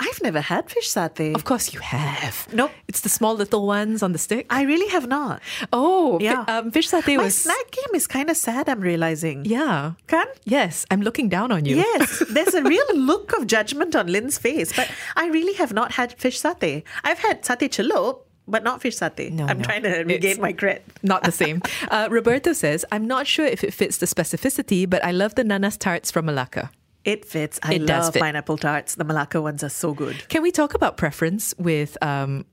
I've 0.00 0.20
never 0.22 0.40
had 0.40 0.68
fish 0.68 0.88
satay. 0.90 1.34
Of 1.34 1.44
course 1.44 1.72
you 1.72 1.80
have. 1.80 2.48
Nope. 2.52 2.72
It's 2.88 3.00
the 3.00 3.08
small 3.08 3.34
little 3.34 3.64
ones 3.66 4.02
on 4.02 4.12
the 4.12 4.18
stick. 4.18 4.44
I 4.50 4.62
really 4.62 4.88
have 4.90 5.06
not. 5.06 5.40
oh, 5.72 6.18
fi- 6.18 6.24
Yeah. 6.24 6.44
um, 6.48 6.70
fish 6.72 6.90
satay 6.90 7.16
My 7.16 7.24
was. 7.24 7.38
snack 7.38 7.70
game 7.70 7.94
is 7.94 8.06
kind 8.06 8.28
of 8.28 8.36
sad, 8.36 8.68
I'm 8.68 8.80
realizing. 8.80 9.44
Yeah. 9.46 9.92
Can? 10.08 10.26
Yes, 10.44 10.84
I'm 10.90 11.00
looking 11.00 11.28
down 11.30 11.52
on 11.52 11.64
you. 11.64 11.76
Yes, 11.76 12.22
there's 12.30 12.54
a 12.54 12.62
real 12.62 12.84
look 12.94 13.32
of 13.38 13.46
judgment 13.46 13.94
on 13.96 14.08
Lynn's 14.08 14.36
face, 14.36 14.72
but 14.74 14.90
I 15.16 15.28
really 15.28 15.54
have 15.54 15.72
not 15.72 15.92
had 15.92 16.12
fish 16.18 16.42
satay. 16.42 16.82
I've 17.04 17.20
had 17.20 17.42
satay 17.42 17.70
celup, 17.70 18.26
but 18.46 18.62
not 18.62 18.82
fish 18.82 18.96
satay. 18.96 19.30
No, 19.30 19.46
I'm 19.46 19.58
no. 19.58 19.64
trying 19.64 19.82
to 19.84 19.90
regain 20.04 20.16
It's- 20.32 20.38
my 20.38 20.52
cred. 20.52 20.80
Not 21.02 21.22
the 21.24 21.32
same. 21.32 21.62
Uh, 21.90 22.08
Roberto 22.10 22.52
says, 22.52 22.84
I'm 22.92 23.06
not 23.06 23.26
sure 23.26 23.46
if 23.46 23.62
it 23.64 23.72
fits 23.72 23.98
the 23.98 24.06
specificity, 24.06 24.88
but 24.88 25.04
I 25.04 25.12
love 25.12 25.34
the 25.34 25.44
nanas 25.44 25.76
tarts 25.78 26.10
from 26.10 26.26
Malacca. 26.26 26.70
It 27.04 27.24
fits. 27.24 27.60
I 27.62 27.74
It 27.74 27.82
love 27.82 28.12
fit. 28.12 28.20
pineapple 28.22 28.56
tarts. 28.58 28.94
The 28.96 29.04
Malacca 29.04 29.40
ones 29.42 29.62
are 29.62 29.68
so 29.68 29.92
good. 29.92 30.28
Can 30.28 30.42
we 30.42 30.50
talk 30.50 30.74
about 30.74 30.96
preference 30.96 31.54
with. 31.58 31.96
Um, 32.02 32.46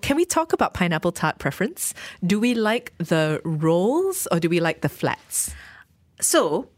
can 0.00 0.16
we 0.16 0.24
talk 0.24 0.52
about 0.52 0.72
pineapple 0.74 1.12
tart 1.12 1.38
preference? 1.38 1.92
Do 2.26 2.38
we 2.40 2.54
like 2.54 2.92
the 2.98 3.40
rolls 3.44 4.26
or 4.32 4.40
do 4.40 4.48
we 4.48 4.60
like 4.60 4.80
the 4.80 4.88
flats? 4.88 5.54
So, 6.20 6.68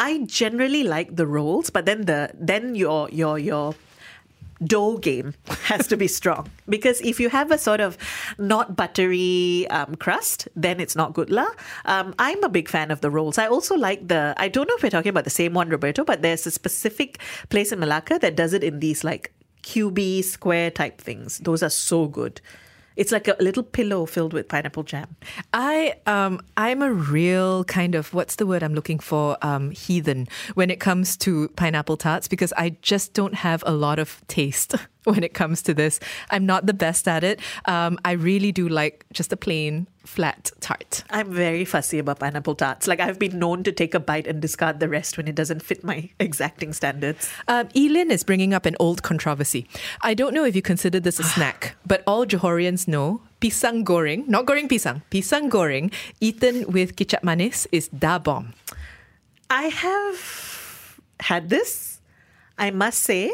I 0.00 0.22
generally 0.26 0.82
like 0.82 1.14
the 1.16 1.26
rolls, 1.26 1.70
but 1.70 1.84
then 1.86 2.06
the 2.06 2.30
then 2.34 2.74
your 2.74 3.08
your 3.10 3.38
your 3.38 3.74
dough 4.64 4.96
game 4.98 5.34
has 5.64 5.86
to 5.88 5.96
be 5.96 6.08
strong 6.08 6.48
because 6.68 7.00
if 7.00 7.20
you 7.20 7.28
have 7.28 7.50
a 7.50 7.58
sort 7.58 7.80
of 7.80 7.98
not 8.38 8.76
buttery 8.76 9.66
um, 9.70 9.94
crust, 9.96 10.48
then 10.56 10.80
it's 10.80 10.96
not 10.96 11.12
good 11.12 11.30
lah. 11.30 11.48
Um, 11.84 12.14
I'm 12.18 12.42
a 12.42 12.48
big 12.48 12.68
fan 12.68 12.90
of 12.90 13.00
the 13.00 13.10
rolls. 13.10 13.38
I 13.38 13.46
also 13.46 13.76
like 13.76 14.08
the. 14.08 14.34
I 14.36 14.48
don't 14.48 14.68
know 14.68 14.74
if 14.76 14.82
we're 14.82 14.90
talking 14.90 15.10
about 15.10 15.24
the 15.24 15.30
same 15.30 15.54
one, 15.54 15.68
Roberto, 15.68 16.04
but 16.04 16.22
there's 16.22 16.46
a 16.46 16.50
specific 16.50 17.18
place 17.48 17.72
in 17.72 17.80
Malacca 17.80 18.18
that 18.20 18.36
does 18.36 18.52
it 18.52 18.64
in 18.64 18.80
these 18.80 19.04
like 19.04 19.32
cubey 19.62 20.22
square 20.22 20.70
type 20.70 21.00
things. 21.00 21.38
Those 21.38 21.62
are 21.62 21.70
so 21.70 22.06
good. 22.06 22.40
It's 22.96 23.12
like 23.12 23.28
a 23.28 23.36
little 23.38 23.62
pillow 23.62 24.06
filled 24.06 24.32
with 24.32 24.48
pineapple 24.48 24.82
jam. 24.82 25.16
I 25.52 25.94
um 26.06 26.40
I'm 26.56 26.82
a 26.82 26.92
real 26.92 27.64
kind 27.64 27.94
of 27.94 28.12
what's 28.14 28.36
the 28.36 28.46
word 28.46 28.62
I'm 28.62 28.74
looking 28.74 28.98
for 28.98 29.36
um 29.42 29.70
heathen 29.70 30.28
when 30.54 30.70
it 30.70 30.80
comes 30.80 31.16
to 31.18 31.48
pineapple 31.50 31.96
tarts 31.96 32.28
because 32.28 32.52
I 32.56 32.76
just 32.82 33.12
don't 33.12 33.34
have 33.34 33.62
a 33.66 33.72
lot 33.72 33.98
of 33.98 34.22
taste 34.28 34.74
when 35.10 35.22
it 35.22 35.34
comes 35.34 35.62
to 35.62 35.72
this. 35.72 36.00
I'm 36.30 36.44
not 36.46 36.66
the 36.66 36.74
best 36.74 37.06
at 37.06 37.22
it. 37.22 37.40
Um, 37.66 37.98
I 38.04 38.12
really 38.12 38.50
do 38.50 38.68
like 38.68 39.06
just 39.12 39.32
a 39.32 39.36
plain 39.36 39.86
flat 40.04 40.50
tart. 40.60 41.04
I'm 41.10 41.32
very 41.32 41.64
fussy 41.64 41.98
about 41.98 42.18
pineapple 42.18 42.56
tarts. 42.56 42.86
Like 42.86 42.98
I've 42.98 43.18
been 43.18 43.38
known 43.38 43.62
to 43.64 43.72
take 43.72 43.94
a 43.94 44.00
bite 44.00 44.26
and 44.26 44.42
discard 44.42 44.80
the 44.80 44.88
rest 44.88 45.16
when 45.16 45.28
it 45.28 45.34
doesn't 45.34 45.62
fit 45.62 45.84
my 45.84 46.10
exacting 46.18 46.72
standards. 46.72 47.30
Um, 47.46 47.68
Elin 47.74 48.10
is 48.10 48.24
bringing 48.24 48.52
up 48.52 48.66
an 48.66 48.74
old 48.80 49.02
controversy. 49.02 49.68
I 50.02 50.14
don't 50.14 50.34
know 50.34 50.44
if 50.44 50.56
you 50.56 50.62
consider 50.62 50.98
this 50.98 51.20
a 51.20 51.24
snack, 51.34 51.76
but 51.86 52.02
all 52.06 52.26
Johorians 52.26 52.88
know 52.88 53.22
pisang 53.40 53.84
goreng, 53.84 54.26
not 54.26 54.46
goreng 54.46 54.68
pisang, 54.68 55.02
pisang 55.10 55.50
goreng 55.50 55.92
eaten 56.20 56.66
with 56.72 56.96
kicap 56.96 57.22
manis 57.22 57.68
is 57.70 57.88
da 57.88 58.18
bomb. 58.18 58.54
I 59.48 59.70
have 59.70 60.98
had 61.20 61.48
this. 61.48 62.00
I 62.58 62.70
must 62.70 63.00
say, 63.02 63.32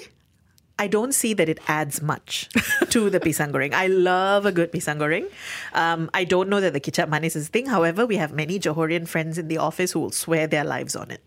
I 0.83 0.89
don't 0.89 1.15
see 1.15 1.33
that 1.35 1.49
it 1.49 1.61
adds 1.69 2.03
much 2.03 2.51
to 2.91 3.09
the 3.09 3.21
pisang 3.27 3.53
goreng. 3.55 3.73
I 3.73 3.87
love 3.87 4.47
a 4.47 4.51
good 4.51 4.73
pisang 4.73 4.99
goreng. 4.99 5.31
Um, 5.79 6.11
I 6.12 6.25
don't 6.25 6.49
know 6.51 6.61
that 6.61 6.73
the 6.73 6.81
kicap 6.83 7.09
manis 7.09 7.37
is 7.37 7.47
a 7.47 7.53
thing. 7.55 7.67
However, 7.67 8.05
we 8.05 8.17
have 8.17 8.33
many 8.35 8.59
Johorian 8.59 9.07
friends 9.07 9.39
in 9.39 9.47
the 9.47 9.59
office 9.59 9.93
who 9.93 10.01
will 10.01 10.11
swear 10.11 10.49
their 10.49 10.65
lives 10.65 10.97
on 10.99 11.15
it. 11.15 11.23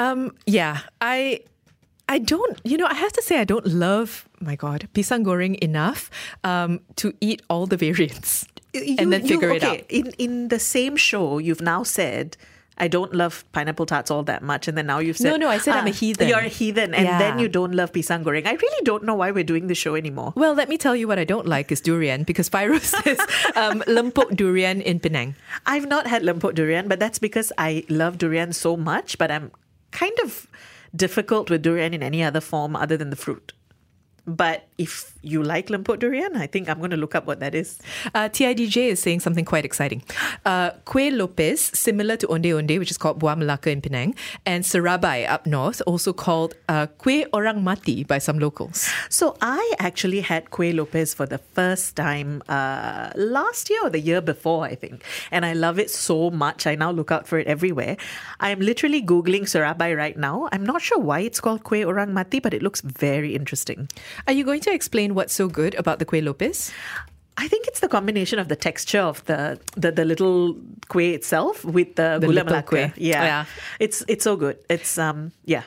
Um, 0.00 0.32
yeah, 0.46 0.88
I 1.04 1.44
I 2.08 2.18
don't, 2.18 2.56
you 2.64 2.80
know, 2.80 2.86
I 2.86 2.94
have 2.94 3.12
to 3.12 3.22
say 3.22 3.38
I 3.38 3.44
don't 3.44 3.66
love, 3.66 4.24
my 4.40 4.56
God, 4.56 4.88
pisang 4.96 5.22
goreng 5.22 5.60
enough 5.60 6.08
um, 6.42 6.80
to 6.96 7.12
eat 7.20 7.42
all 7.52 7.66
the 7.66 7.76
variants 7.76 8.48
and 8.72 9.12
then 9.12 9.28
figure 9.28 9.52
it 9.52 9.62
okay, 9.62 9.84
out. 9.84 9.92
In 9.92 10.16
in 10.16 10.48
the 10.48 10.58
same 10.58 10.96
show, 10.96 11.36
you've 11.36 11.60
now 11.60 11.84
said. 11.84 12.40
I 12.80 12.88
don't 12.88 13.14
love 13.14 13.44
pineapple 13.52 13.86
tarts 13.86 14.10
all 14.10 14.22
that 14.24 14.42
much, 14.42 14.66
and 14.66 14.76
then 14.76 14.86
now 14.86 14.98
you've 14.98 15.18
said 15.18 15.30
No, 15.30 15.36
no, 15.36 15.48
I 15.48 15.58
said 15.58 15.76
I'm 15.76 15.86
a 15.86 15.90
heathen. 15.90 16.28
You're 16.28 16.38
a 16.40 16.48
heathen, 16.48 16.94
and 16.94 17.06
then 17.20 17.38
you 17.38 17.48
don't 17.48 17.72
love 17.72 17.92
pisang 17.92 18.24
goreng. 18.24 18.46
I 18.46 18.54
really 18.54 18.84
don't 18.84 19.04
know 19.04 19.14
why 19.14 19.30
we're 19.30 19.44
doing 19.44 19.66
the 19.66 19.74
show 19.74 19.94
anymore. 19.94 20.32
Well, 20.34 20.54
let 20.54 20.68
me 20.68 20.78
tell 20.78 20.96
you 20.96 21.06
what 21.06 21.18
I 21.18 21.24
don't 21.24 21.46
like 21.46 21.70
is 21.70 21.80
durian 21.80 22.24
because 22.24 22.48
Pyro 22.48 22.78
says 22.94 23.20
um, 23.54 23.84
lempuk 23.86 24.34
durian 24.34 24.80
in 24.80 24.98
Penang. 24.98 25.36
I've 25.66 25.86
not 25.86 26.06
had 26.06 26.22
lempuk 26.22 26.54
durian, 26.54 26.88
but 26.88 26.98
that's 26.98 27.18
because 27.18 27.52
I 27.58 27.84
love 27.88 28.18
durian 28.18 28.52
so 28.52 28.76
much. 28.76 29.18
But 29.18 29.30
I'm 29.30 29.52
kind 29.92 30.16
of 30.24 30.46
difficult 30.96 31.50
with 31.50 31.62
durian 31.62 31.94
in 31.94 32.02
any 32.02 32.24
other 32.24 32.40
form 32.40 32.74
other 32.74 32.96
than 32.96 33.10
the 33.10 33.16
fruit. 33.16 33.52
But 34.26 34.66
if 34.78 35.14
you 35.22 35.42
like 35.42 35.68
lempuk 35.68 35.98
durian, 35.98 36.36
I 36.36 36.46
think 36.46 36.68
I'm 36.68 36.78
going 36.78 36.90
to 36.90 36.96
look 36.96 37.14
up 37.14 37.26
what 37.26 37.40
that 37.40 37.54
is. 37.54 37.78
Uh, 38.14 38.28
TIDJ 38.28 38.88
is 38.88 39.00
saying 39.00 39.20
something 39.20 39.44
quite 39.44 39.64
exciting. 39.64 40.02
Uh, 40.44 40.70
Kueh 40.86 41.16
Lopes, 41.16 41.78
similar 41.78 42.16
to 42.16 42.26
Onde 42.28 42.52
Onde, 42.52 42.78
which 42.78 42.90
is 42.90 42.98
called 42.98 43.20
Buah 43.20 43.36
Melaka 43.36 43.68
in 43.68 43.80
Penang, 43.80 44.14
and 44.46 44.64
Serabai 44.64 45.28
up 45.28 45.46
north, 45.46 45.82
also 45.86 46.12
called 46.12 46.54
uh, 46.68 46.86
Kueh 46.98 47.26
Orang 47.32 47.62
Mati 47.62 48.04
by 48.04 48.18
some 48.18 48.38
locals. 48.38 48.88
So 49.08 49.36
I 49.40 49.74
actually 49.78 50.20
had 50.20 50.50
Kueh 50.50 50.74
Lopes 50.74 51.12
for 51.14 51.26
the 51.26 51.38
first 51.38 51.96
time 51.96 52.42
uh, 52.48 53.10
last 53.16 53.68
year 53.70 53.80
or 53.84 53.90
the 53.90 54.00
year 54.00 54.20
before, 54.20 54.64
I 54.64 54.74
think. 54.74 55.04
And 55.30 55.44
I 55.44 55.52
love 55.52 55.78
it 55.78 55.90
so 55.90 56.30
much. 56.30 56.66
I 56.66 56.74
now 56.74 56.90
look 56.90 57.10
out 57.10 57.26
for 57.26 57.38
it 57.38 57.46
everywhere. 57.46 57.96
I'm 58.40 58.60
literally 58.60 59.02
Googling 59.02 59.42
Serabai 59.42 59.96
right 59.96 60.16
now. 60.16 60.48
I'm 60.52 60.64
not 60.64 60.80
sure 60.82 60.98
why 60.98 61.20
it's 61.20 61.40
called 61.40 61.64
Kueh 61.64 61.86
Orang 61.86 62.14
Mati, 62.14 62.40
but 62.40 62.54
it 62.54 62.62
looks 62.62 62.80
very 62.80 63.34
interesting. 63.34 63.88
Are 64.26 64.32
you 64.32 64.44
going 64.44 64.60
to 64.60 64.72
explain 64.72 65.14
what's 65.14 65.34
so 65.34 65.48
good 65.48 65.74
about 65.76 65.98
the 65.98 66.04
Kueh 66.04 66.22
Lopes? 66.24 66.72
I 67.36 67.48
think 67.48 67.66
it's 67.66 67.80
the 67.80 67.88
combination 67.88 68.38
of 68.38 68.48
the 68.48 68.56
texture 68.56 69.00
of 69.00 69.24
the 69.24 69.58
the, 69.76 69.90
the 69.92 70.04
little 70.04 70.54
kueh 70.88 71.14
itself 71.14 71.64
with 71.64 71.94
the, 71.96 72.18
The 72.20 72.26
gula 72.26 72.44
melaka. 72.44 72.64
kueh. 72.68 72.92
Yeah. 72.96 73.24
Yeah. 73.24 73.44
it's 73.78 74.04
it's 74.08 74.24
so 74.24 74.36
good. 74.36 74.58
It's 74.68 74.98
um 74.98 75.32
yeah. 75.46 75.62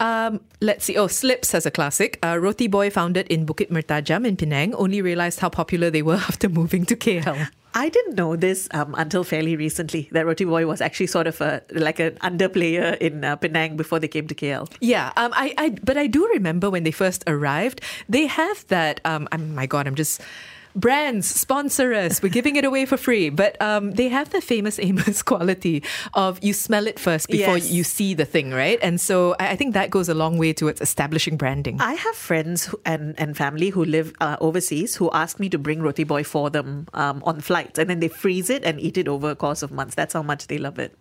Um, 0.00 0.40
let's 0.60 0.84
see. 0.84 0.96
Oh, 0.96 1.06
Slips 1.06 1.52
has 1.52 1.64
a 1.64 1.70
classic. 1.70 2.18
Uh, 2.24 2.36
Roti 2.40 2.66
Boy 2.66 2.90
founded 2.90 3.28
in 3.28 3.46
Bukit 3.46 3.70
Mertajam 3.70 4.26
in 4.26 4.36
Penang. 4.36 4.74
Only 4.74 5.00
realized 5.00 5.38
how 5.38 5.48
popular 5.48 5.90
they 5.90 6.02
were 6.02 6.16
after 6.28 6.48
moving 6.48 6.84
to 6.86 6.96
KL. 6.96 7.48
I 7.74 7.88
didn't 7.88 8.16
know 8.16 8.36
this 8.36 8.68
um, 8.72 8.94
until 8.96 9.24
fairly 9.24 9.56
recently 9.56 10.08
that 10.12 10.26
Roti 10.26 10.44
Boy 10.44 10.66
was 10.66 10.80
actually 10.80 11.06
sort 11.06 11.26
of 11.26 11.40
a 11.40 11.62
like 11.72 11.98
an 11.98 12.12
underplayer 12.16 12.98
in 12.98 13.24
uh, 13.24 13.36
Penang 13.36 13.76
before 13.76 13.98
they 13.98 14.08
came 14.08 14.26
to 14.28 14.34
KL. 14.34 14.70
Yeah, 14.80 15.12
um, 15.16 15.32
I, 15.34 15.54
I, 15.56 15.70
but 15.82 15.96
I 15.96 16.06
do 16.06 16.26
remember 16.28 16.70
when 16.70 16.84
they 16.84 16.90
first 16.90 17.24
arrived, 17.26 17.80
they 18.08 18.26
have 18.26 18.66
that. 18.68 19.00
Um, 19.04 19.28
I'm, 19.32 19.54
my 19.54 19.66
God, 19.66 19.86
I'm 19.86 19.94
just 19.94 20.20
brands 20.74 21.26
sponsor 21.26 21.92
us. 21.92 22.22
We're 22.22 22.28
giving 22.30 22.56
it 22.56 22.64
away 22.64 22.86
for 22.86 22.96
free, 22.96 23.30
but 23.30 23.60
um, 23.60 23.92
they 23.92 24.08
have 24.08 24.30
the 24.30 24.40
famous 24.40 24.78
Amos 24.78 25.22
quality 25.32 25.82
of 26.14 26.38
you 26.42 26.52
smell 26.52 26.86
it 26.86 26.98
first 26.98 27.28
before 27.28 27.58
Yes. 27.58 27.70
you 27.70 27.84
see 27.84 28.14
the 28.14 28.24
thing, 28.24 28.50
right? 28.52 28.78
And 28.82 29.00
so 29.00 29.34
I, 29.38 29.50
I 29.50 29.56
think 29.56 29.74
that 29.74 29.90
goes 29.90 30.08
a 30.08 30.14
long 30.14 30.38
way 30.38 30.52
towards 30.52 30.80
establishing 30.80 31.36
branding. 31.36 31.80
I 31.80 31.94
have 31.94 32.14
friends 32.16 32.66
who, 32.66 32.80
and, 32.86 33.18
and 33.18 33.36
family 33.36 33.70
who 33.70 33.84
live 33.84 34.12
uh, 34.20 34.36
overseas 34.40 34.96
who 34.96 35.10
ask 35.12 35.38
me 35.38 35.48
to 35.50 35.58
bring 35.58 35.82
roti 35.82 36.04
boy 36.04 36.24
for 36.24 36.50
them 36.50 36.88
um, 36.94 37.22
on 37.24 37.40
flights, 37.40 37.78
and 37.78 37.88
then 37.90 38.00
they 38.00 38.08
freeze 38.08 38.48
it 38.50 38.64
and 38.64 38.80
eat 38.80 38.96
it 38.96 39.08
over 39.08 39.30
a 39.30 39.36
course 39.36 39.62
of 39.62 39.70
months. 39.72 39.94
That's 39.94 40.14
how 40.14 40.22
much 40.22 40.46
they 40.46 40.58
love 40.58 40.78
it. 40.78 40.96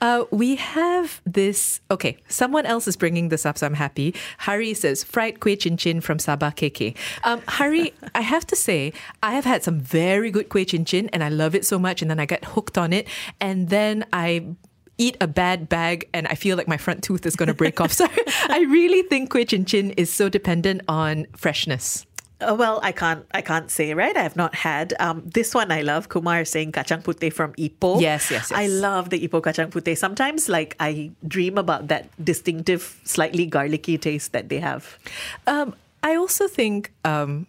Uh, 0.00 0.24
we 0.30 0.56
have 0.56 1.20
this. 1.24 1.80
Okay, 1.90 2.16
someone 2.28 2.66
else 2.66 2.88
is 2.88 2.96
bringing 2.96 3.28
this 3.28 3.44
up, 3.46 3.58
so 3.58 3.66
I'm 3.66 3.74
happy. 3.74 4.14
Hari 4.38 4.74
says 4.74 5.04
fried 5.04 5.40
kueh 5.40 5.58
chin 5.58 5.76
chin 5.76 6.00
from 6.00 6.18
Sabah 6.18 6.54
KK. 6.54 6.96
Um, 7.24 7.42
Hari, 7.48 7.92
I 8.14 8.22
have 8.22 8.46
to 8.48 8.56
say, 8.56 8.92
I 9.22 9.32
have 9.32 9.44
had 9.44 9.62
some 9.62 9.80
very 9.80 10.30
good 10.30 10.48
kueh 10.48 10.66
chin 10.66 10.84
chin, 10.84 11.08
and 11.12 11.22
I 11.22 11.28
love 11.28 11.54
it 11.54 11.64
so 11.64 11.78
much, 11.78 12.02
and 12.02 12.10
then 12.10 12.20
I 12.20 12.26
get 12.26 12.44
hooked 12.44 12.78
on 12.78 12.92
it, 12.92 13.08
and 13.40 13.68
then 13.68 14.04
I 14.12 14.56
eat 14.98 15.16
a 15.20 15.26
bad 15.26 15.68
bag 15.68 16.08
and 16.12 16.28
I 16.28 16.34
feel 16.34 16.56
like 16.56 16.68
my 16.68 16.76
front 16.76 17.02
tooth 17.02 17.24
is 17.26 17.34
going 17.34 17.48
to 17.48 17.54
break 17.54 17.80
off. 17.80 17.92
So 18.02 18.06
I 18.48 18.66
really 18.70 19.02
think 19.02 19.32
kueh 19.32 19.48
chin 19.48 19.64
chin 19.64 19.90
is 19.92 20.12
so 20.12 20.28
dependent 20.28 20.82
on 20.88 21.26
freshness. 21.36 22.06
Uh, 22.42 22.54
well, 22.54 22.80
I 22.82 22.92
can't. 22.92 23.24
I 23.32 23.40
can't 23.40 23.70
say 23.70 23.94
right. 23.94 24.16
I 24.16 24.22
have 24.22 24.36
not 24.36 24.54
had 24.54 24.94
um, 24.98 25.22
this 25.24 25.54
one. 25.54 25.70
I 25.70 25.82
love 25.82 26.08
Kumar 26.08 26.44
saying 26.44 26.72
kacang 26.72 27.02
putih 27.02 27.32
from 27.32 27.52
Ipoh. 27.54 28.00
Yes, 28.00 28.30
yes, 28.30 28.50
yes. 28.50 28.52
I 28.52 28.66
love 28.66 29.10
the 29.10 29.20
Ipoh 29.26 29.42
kacang 29.42 29.70
putih. 29.70 29.96
Sometimes, 29.96 30.48
like 30.48 30.76
I 30.80 31.10
dream 31.26 31.56
about 31.56 31.88
that 31.88 32.10
distinctive, 32.22 33.00
slightly 33.04 33.46
garlicky 33.46 33.96
taste 33.98 34.32
that 34.32 34.48
they 34.48 34.58
have. 34.58 34.98
Um, 35.46 35.74
I 36.02 36.16
also 36.16 36.48
think 36.48 36.90
um, 37.04 37.46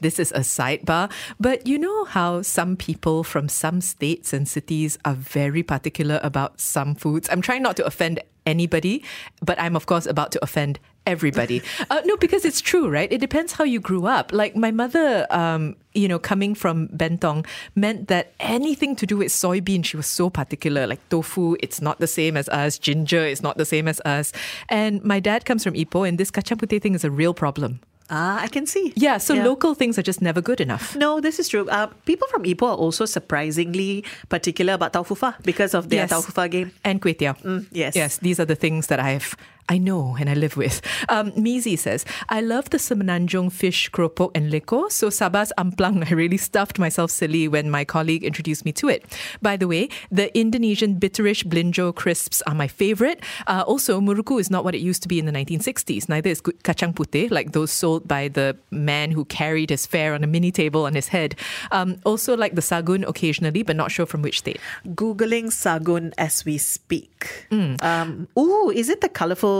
this 0.00 0.18
is 0.18 0.32
a 0.32 0.40
sidebar, 0.40 1.10
but 1.40 1.66
you 1.66 1.78
know 1.78 2.04
how 2.04 2.42
some 2.42 2.76
people 2.76 3.24
from 3.24 3.48
some 3.48 3.80
states 3.80 4.32
and 4.32 4.48
cities 4.48 4.98
are 5.04 5.14
very 5.14 5.62
particular 5.62 6.20
about 6.22 6.60
some 6.60 6.94
foods. 6.94 7.28
I'm 7.30 7.40
trying 7.40 7.62
not 7.62 7.76
to 7.76 7.86
offend 7.86 8.20
anybody, 8.44 9.02
but 9.40 9.60
I'm 9.60 9.76
of 9.76 9.86
course 9.86 10.06
about 10.06 10.32
to 10.32 10.38
offend 10.42 10.78
everybody. 11.06 11.62
uh, 11.90 12.00
no, 12.04 12.16
because 12.16 12.44
it's 12.44 12.60
true, 12.60 12.88
right? 12.88 13.10
It 13.10 13.18
depends 13.18 13.52
how 13.52 13.64
you 13.64 13.80
grew 13.80 14.06
up. 14.06 14.32
Like 14.32 14.56
my 14.56 14.70
mother, 14.70 15.26
um, 15.30 15.76
you 15.94 16.08
know, 16.08 16.18
coming 16.18 16.54
from 16.54 16.88
Bentong 16.88 17.46
meant 17.74 18.08
that 18.08 18.32
anything 18.40 18.96
to 18.96 19.06
do 19.06 19.16
with 19.16 19.28
soybean, 19.28 19.84
she 19.84 19.96
was 19.96 20.06
so 20.06 20.28
particular. 20.28 20.86
Like 20.86 21.00
tofu, 21.08 21.56
it's 21.60 21.80
not 21.80 22.00
the 22.00 22.06
same 22.06 22.36
as 22.36 22.48
us. 22.50 22.78
Ginger 22.78 23.24
it's 23.24 23.42
not 23.42 23.56
the 23.56 23.64
same 23.64 23.88
as 23.88 24.00
us. 24.04 24.32
And 24.68 25.02
my 25.04 25.20
dad 25.20 25.44
comes 25.44 25.64
from 25.64 25.74
Ipoh, 25.74 26.06
and 26.08 26.18
this 26.18 26.30
kacang 26.30 26.58
putih 26.58 26.82
thing 26.82 26.94
is 26.94 27.04
a 27.04 27.10
real 27.10 27.32
problem. 27.34 27.80
Ah, 28.08 28.40
I 28.40 28.46
can 28.46 28.66
see. 28.66 28.92
Yeah, 28.94 29.18
so 29.18 29.34
local 29.34 29.74
things 29.74 29.98
are 29.98 30.02
just 30.02 30.22
never 30.22 30.40
good 30.40 30.60
enough. 30.60 30.94
No, 30.94 31.18
this 31.20 31.40
is 31.40 31.48
true. 31.48 31.66
Uh, 31.68 31.88
people 32.04 32.28
from 32.30 32.44
Ipoh 32.44 32.70
are 32.70 32.76
also 32.76 33.04
surprisingly 33.04 34.04
particular 34.28 34.74
about 34.74 34.92
taufufa 34.92 35.34
because 35.42 35.74
of 35.74 35.88
their 35.90 36.06
Yes. 36.06 36.12
taufufa 36.12 36.48
game. 36.48 36.70
And 36.84 37.02
kway 37.02 37.16
teow. 37.18 37.34
yes. 37.72 37.96
Yes, 37.96 38.18
these 38.18 38.38
are 38.38 38.44
the 38.44 38.54
things 38.54 38.86
that 38.86 39.00
I've 39.00 39.34
I 39.68 39.78
know 39.78 40.16
and 40.18 40.30
I 40.30 40.34
live 40.34 40.56
with. 40.56 40.80
Um, 41.08 41.32
Mizi 41.32 41.78
says, 41.78 42.04
I 42.28 42.40
love 42.40 42.70
the 42.70 42.78
Semenanjung 42.78 43.50
fish 43.50 43.90
keropok 43.90 44.30
and 44.34 44.52
leko. 44.52 44.90
So 44.90 45.08
Sabah's 45.08 45.52
amplang, 45.58 46.06
I 46.08 46.14
really 46.14 46.36
stuffed 46.36 46.78
myself 46.78 47.10
silly 47.10 47.48
when 47.48 47.70
my 47.70 47.84
colleague 47.84 48.22
introduced 48.22 48.64
me 48.64 48.72
to 48.72 48.88
it. 48.88 49.04
By 49.42 49.56
the 49.56 49.66
way, 49.66 49.88
the 50.10 50.36
Indonesian 50.38 51.00
bitterish 51.00 51.44
blinjo 51.44 51.94
crisps 51.94 52.42
are 52.42 52.54
my 52.54 52.68
favorite. 52.68 53.24
Uh, 53.46 53.64
also, 53.66 54.00
muruku 54.00 54.40
is 54.40 54.50
not 54.50 54.62
what 54.62 54.74
it 54.74 54.80
used 54.80 55.02
to 55.02 55.08
be 55.08 55.18
in 55.18 55.26
the 55.26 55.32
1960s. 55.32 56.08
Neither 56.08 56.30
is 56.30 56.40
kacang 56.40 56.94
putih, 56.94 57.30
like 57.30 57.52
those 57.52 57.72
sold 57.72 58.06
by 58.06 58.28
the 58.28 58.56
man 58.70 59.10
who 59.10 59.24
carried 59.24 59.70
his 59.70 59.84
fare 59.84 60.14
on 60.14 60.22
a 60.22 60.28
mini 60.28 60.52
table 60.52 60.86
on 60.86 60.94
his 60.94 61.08
head. 61.08 61.34
Um, 61.72 61.98
also, 62.04 62.36
like 62.36 62.54
the 62.54 62.62
sagun 62.62 63.06
occasionally, 63.06 63.64
but 63.64 63.74
not 63.74 63.90
sure 63.90 64.06
from 64.06 64.22
which 64.22 64.38
state. 64.38 64.60
Googling 64.86 65.50
sagun 65.50 66.12
as 66.18 66.44
we 66.44 66.58
speak. 66.58 67.46
Um, 67.82 68.28
ooh, 68.38 68.70
is 68.70 68.88
it 68.88 69.00
the 69.00 69.08
colorful 69.08 69.55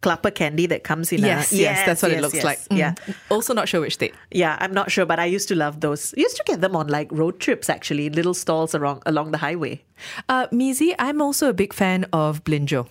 clapper 0.00 0.30
candy 0.30 0.66
that 0.66 0.84
comes 0.84 1.12
in? 1.12 1.20
Yes, 1.20 1.52
a, 1.52 1.56
yes, 1.56 1.86
that's 1.86 2.02
what 2.02 2.12
it 2.12 2.20
looks 2.20 2.34
yes. 2.34 2.44
like. 2.44 2.58
Mm. 2.68 2.78
Yeah. 2.78 2.94
Also, 3.30 3.54
not 3.54 3.68
sure 3.68 3.80
which 3.80 3.94
state. 3.94 4.14
Yeah, 4.30 4.56
I'm 4.60 4.72
not 4.72 4.90
sure, 4.90 5.06
but 5.06 5.18
I 5.18 5.26
used 5.26 5.48
to 5.48 5.54
love 5.54 5.80
those. 5.80 6.14
I 6.16 6.20
used 6.20 6.36
to 6.36 6.44
get 6.44 6.60
them 6.60 6.76
on 6.76 6.88
like 6.88 7.08
road 7.12 7.40
trips, 7.40 7.68
actually, 7.70 8.10
little 8.10 8.34
stalls 8.34 8.74
along 8.74 9.02
along 9.06 9.30
the 9.30 9.38
highway. 9.38 9.82
Uh, 10.28 10.46
Mizi, 10.48 10.94
I'm 10.98 11.20
also 11.20 11.48
a 11.48 11.54
big 11.54 11.72
fan 11.72 12.06
of 12.12 12.44
blinjo. 12.44 12.88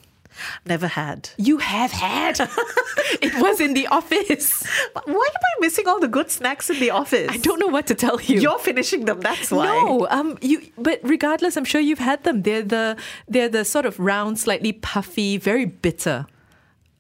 Never 0.66 0.88
had. 0.88 1.30
You 1.38 1.58
have 1.58 1.92
had. 1.92 2.40
it 3.22 3.36
was 3.42 3.60
in 3.60 3.74
the 3.74 3.88
office. 3.88 4.64
But 4.94 5.08
Why 5.08 5.14
am 5.14 5.42
I 5.44 5.62
missing 5.62 5.88
all 5.88 6.00
the 6.00 6.08
good 6.08 6.32
snacks 6.32 6.70
in 6.70 6.80
the 6.80 6.90
office? 6.92 7.30
I 7.32 7.38
don't 7.38 7.60
know 7.60 7.68
what 7.68 7.88
to 7.88 7.96
tell 7.96 8.20
you. 8.22 8.40
You're 8.40 8.60
finishing 8.60 9.06
them. 9.06 9.20
That's 9.20 9.52
why. 9.52 9.66
No, 9.66 10.08
um, 10.10 10.38
you. 10.42 10.62
But 10.78 11.00
regardless, 11.04 11.58
I'm 11.58 11.66
sure 11.66 11.82
you've 11.82 12.00
had 12.00 12.24
them. 12.24 12.42
They're 12.44 12.64
the 12.64 12.98
they're 13.28 13.50
the 13.50 13.66
sort 13.66 13.86
of 13.86 14.00
round, 14.00 14.40
slightly 14.40 14.74
puffy, 14.74 15.38
very 15.38 15.66
bitter 15.66 16.26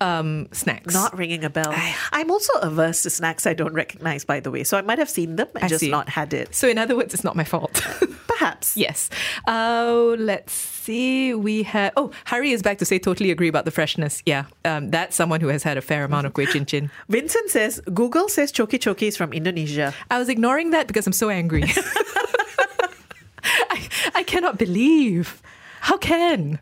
um, 0.03 0.48
snacks. 0.51 0.93
Not 0.93 1.17
ringing 1.17 1.43
a 1.43 1.50
bell. 1.50 1.74
I'm 2.12 2.29
also 2.29 2.53
averse 2.60 3.03
to 3.03 3.10
snacks 3.10 3.48
I 3.48 3.53
don't 3.53 3.74
recognize, 3.74 4.25
by 4.25 4.39
the 4.39 4.51
way. 4.51 4.63
So 4.63 4.77
I 4.77 4.81
might 4.81 5.00
have 5.00 5.10
seen 5.10 5.38
them 5.38 5.48
and 5.55 5.63
I 5.63 5.67
just 5.67 5.79
see. 5.81 5.89
not 5.89 6.10
had 6.10 6.33
it. 6.33 6.53
So 6.53 6.67
in 6.67 6.77
other 6.77 6.95
words, 6.95 7.13
it's 7.13 7.24
not 7.24 7.36
my 7.36 7.43
fault. 7.43 7.74
Perhaps. 8.27 8.75
yes. 8.75 9.10
Oh, 9.48 10.15
let's 10.19 10.51
see. 10.51 11.33
We 11.33 11.63
have. 11.63 11.93
Oh, 11.95 12.12
Harry 12.25 12.51
is 12.51 12.62
back 12.62 12.79
to 12.79 12.86
say 12.86 13.00
totally 13.00 13.31
agree 13.31 13.48
about 13.48 13.65
the 13.65 13.72
freshness. 13.72 14.22
Yeah, 14.25 14.45
um, 14.65 14.89
that's 14.91 15.15
someone 15.15 15.39
who 15.39 15.48
has 15.48 15.63
had 15.63 15.77
a 15.77 15.81
fair 15.81 16.03
amount 16.03 16.27
of 16.27 16.33
kueh 16.33 16.48
chin 16.48 16.65
chin. 16.65 16.91
Vincent 17.10 17.50
says 17.50 17.81
Google 17.93 18.27
says 18.27 18.51
choki 18.51 18.79
choki 18.79 19.07
is 19.07 19.15
from 19.15 19.31
Indonesia. 19.33 19.93
I 20.12 20.17
was 20.19 20.29
ignoring 20.29 20.72
that 20.72 20.88
because 20.88 21.07
I'm 21.07 21.13
so 21.13 21.29
angry. 21.29 21.63
I, 23.43 23.88
I 24.15 24.24
cannot 24.24 24.57
believe. 24.57 25.41
How 25.81 25.98
can? 25.98 26.60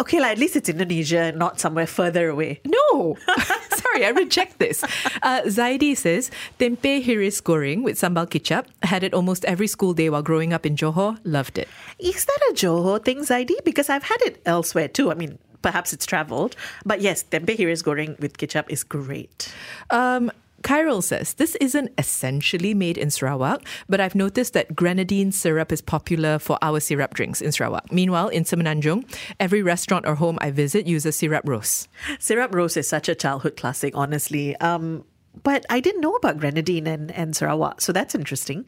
Okay, 0.00 0.20
like 0.20 0.32
at 0.32 0.38
least 0.38 0.56
it's 0.56 0.68
Indonesia 0.68 1.30
not 1.32 1.60
somewhere 1.60 1.86
further 1.86 2.28
away. 2.28 2.60
No. 2.64 3.16
Sorry, 3.76 4.04
I 4.04 4.10
reject 4.10 4.58
this. 4.58 4.82
Uh, 5.22 5.42
Zaidi 5.42 5.96
says, 5.96 6.32
tempeh 6.58 7.04
hiris 7.04 7.40
goreng 7.40 7.84
with 7.84 7.96
sambal 7.96 8.26
kicap. 8.26 8.66
Had 8.82 9.04
it 9.04 9.14
almost 9.14 9.44
every 9.44 9.68
school 9.68 9.94
day 9.94 10.10
while 10.10 10.22
growing 10.22 10.52
up 10.52 10.66
in 10.66 10.74
Johor. 10.74 11.18
Loved 11.22 11.58
it. 11.58 11.68
Is 12.00 12.24
that 12.24 12.38
a 12.50 12.54
Johor 12.54 13.04
thing, 13.04 13.18
Zaidi? 13.20 13.54
Because 13.64 13.88
I've 13.88 14.02
had 14.02 14.20
it 14.22 14.42
elsewhere 14.44 14.88
too. 14.88 15.12
I 15.12 15.14
mean, 15.14 15.38
perhaps 15.62 15.92
it's 15.92 16.06
traveled. 16.06 16.56
But 16.84 17.00
yes, 17.00 17.22
tempeh 17.22 17.56
hiris 17.56 17.82
goreng 17.82 18.18
with 18.18 18.36
ketchup 18.36 18.66
is 18.72 18.82
great. 18.82 19.54
Um, 19.90 20.32
Kyril 20.64 21.02
says, 21.02 21.34
This 21.34 21.54
isn't 21.56 21.92
essentially 21.98 22.72
made 22.74 22.96
in 22.96 23.10
Sarawak, 23.10 23.62
but 23.86 24.00
I've 24.00 24.14
noticed 24.14 24.54
that 24.54 24.74
grenadine 24.74 25.30
syrup 25.30 25.70
is 25.70 25.82
popular 25.82 26.38
for 26.38 26.58
our 26.62 26.80
syrup 26.80 27.12
drinks 27.12 27.42
in 27.42 27.52
Sarawak. 27.52 27.92
Meanwhile, 27.92 28.28
in 28.28 28.44
Semenanjung, 28.44 29.04
every 29.38 29.62
restaurant 29.62 30.06
or 30.06 30.14
home 30.14 30.38
I 30.40 30.50
visit 30.50 30.86
uses 30.86 31.16
syrup 31.16 31.42
rose. 31.46 31.86
Syrup 32.18 32.54
rose 32.54 32.76
is 32.78 32.88
such 32.88 33.10
a 33.10 33.14
childhood 33.14 33.56
classic, 33.56 33.94
honestly. 33.94 34.56
Um, 34.56 35.04
but 35.42 35.66
I 35.68 35.80
didn't 35.80 36.00
know 36.00 36.14
about 36.14 36.38
grenadine 36.38 36.86
and, 36.86 37.12
and 37.12 37.36
Sarawak, 37.36 37.82
so 37.82 37.92
that's 37.92 38.14
interesting. 38.14 38.64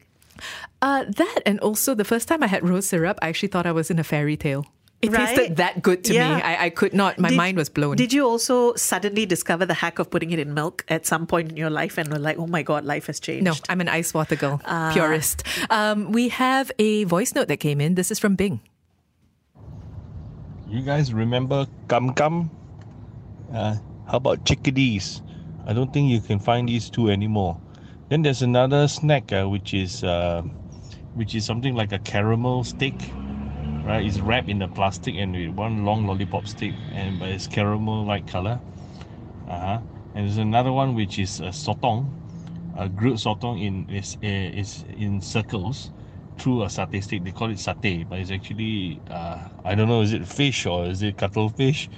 Uh, 0.83 1.05
that 1.07 1.39
and 1.47 1.59
also 1.61 1.95
the 1.95 2.05
first 2.05 2.27
time 2.27 2.43
I 2.43 2.47
had 2.47 2.67
rose 2.67 2.87
syrup, 2.87 3.17
I 3.23 3.29
actually 3.29 3.49
thought 3.49 3.65
I 3.65 3.71
was 3.71 3.89
in 3.89 3.97
a 3.97 4.03
fairy 4.03 4.37
tale. 4.37 4.67
It 4.99 5.11
Right? 5.11 5.27
tasted 5.35 5.57
that 5.57 5.83
good 5.83 6.03
to 6.05 6.13
Yeah. 6.13 6.37
me. 6.37 6.41
I, 6.41 6.65
I 6.65 6.69
could 6.71 6.91
not. 6.93 7.19
My 7.19 7.29
Did- 7.29 7.37
mind 7.37 7.55
was 7.57 7.69
blown. 7.69 7.95
Did 7.97 8.11
you 8.13 8.25
also 8.27 8.73
suddenly 8.73 9.27
discover 9.27 9.63
the 9.63 9.75
hack 9.75 9.99
of 9.99 10.09
putting 10.09 10.31
it 10.31 10.39
in 10.39 10.55
milk 10.55 10.83
at 10.89 11.05
some 11.05 11.27
point 11.27 11.51
in 11.51 11.57
your 11.57 11.69
life 11.69 11.99
and 11.99 12.09
were 12.11 12.17
like, 12.17 12.39
oh 12.39 12.47
my 12.47 12.63
God, 12.63 12.83
life 12.83 13.05
has 13.05 13.19
changed? 13.19 13.43
No, 13.45 13.53
I'm 13.69 13.79
an 13.79 13.89
ice 13.89 14.11
water 14.13 14.35
girl, 14.35 14.59
purist. 14.93 15.43
Um, 15.69 16.11
we 16.11 16.29
have 16.29 16.71
a 16.79 17.03
voice 17.03 17.35
note 17.35 17.47
that 17.49 17.57
came 17.57 17.79
in. 17.79 17.93
This 17.93 18.09
is 18.09 18.17
from 18.17 18.35
Bing. 18.35 18.59
You 20.67 20.81
guys 20.81 21.13
remember 21.13 21.67
Gum 21.87 22.13
Gum? 22.13 22.49
Uh, 23.53 23.75
how 24.09 24.17
about 24.17 24.45
chickadees? 24.45 25.21
I 25.65 25.73
don't 25.73 25.93
think 25.93 26.09
you 26.09 26.19
can 26.21 26.39
find 26.39 26.67
these 26.67 26.89
two 26.89 27.09
anymore. 27.09 27.59
Then 28.09 28.21
there's 28.23 28.41
another 28.41 28.87
snack 28.87 29.31
uh, 29.31 29.45
which 29.45 29.73
is 29.73 30.03
uh, 30.03 30.41
which 31.13 31.35
is 31.35 31.45
something 31.45 31.75
like 31.75 31.91
a 31.93 31.99
caramel 31.99 32.63
stick, 32.63 32.95
right? 33.87 34.05
It's 34.05 34.19
wrapped 34.19 34.49
in 34.49 34.59
the 34.59 34.67
plastic 34.67 35.15
and 35.15 35.33
with 35.33 35.55
one 35.55 35.85
long 35.85 36.05
lollipop 36.05 36.47
stick, 36.47 36.73
and 36.91 37.19
but 37.19 37.29
it's 37.29 37.47
caramel 37.47 38.05
like 38.05 38.27
color. 38.27 38.59
Uh-huh. 39.49 39.79
And 40.13 40.25
there's 40.27 40.37
another 40.37 40.73
one 40.73 40.93
which 40.93 41.17
is 41.19 41.39
a 41.39 41.53
sotong, 41.55 42.09
a 42.77 42.89
grilled 42.89 43.17
sotong 43.17 43.63
in 43.63 43.89
is 43.89 44.17
uh, 44.23 44.27
is 44.27 44.83
in 44.97 45.21
circles 45.21 45.91
through 46.37 46.63
a 46.63 46.65
satay 46.67 47.01
stick. 47.01 47.23
They 47.23 47.31
call 47.31 47.49
it 47.49 47.57
satay, 47.57 48.07
but 48.07 48.19
it's 48.19 48.31
actually 48.31 48.99
uh, 49.09 49.47
I 49.63 49.73
don't 49.73 49.87
know 49.87 50.01
is 50.01 50.11
it 50.11 50.27
fish 50.27 50.65
or 50.65 50.85
is 50.85 51.01
it 51.01 51.17
cuttlefish 51.17 51.89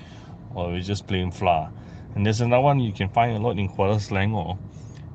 or 0.53 0.75
it's 0.75 0.85
just 0.85 1.07
plain 1.07 1.31
flour. 1.31 1.71
And 2.15 2.25
there's 2.25 2.41
another 2.41 2.61
one 2.61 2.79
you 2.79 2.93
can 2.93 3.09
find 3.09 3.35
a 3.35 3.39
lot 3.39 3.57
in 3.57 3.69
Kuala 3.69 3.95
Selangor, 3.95 4.57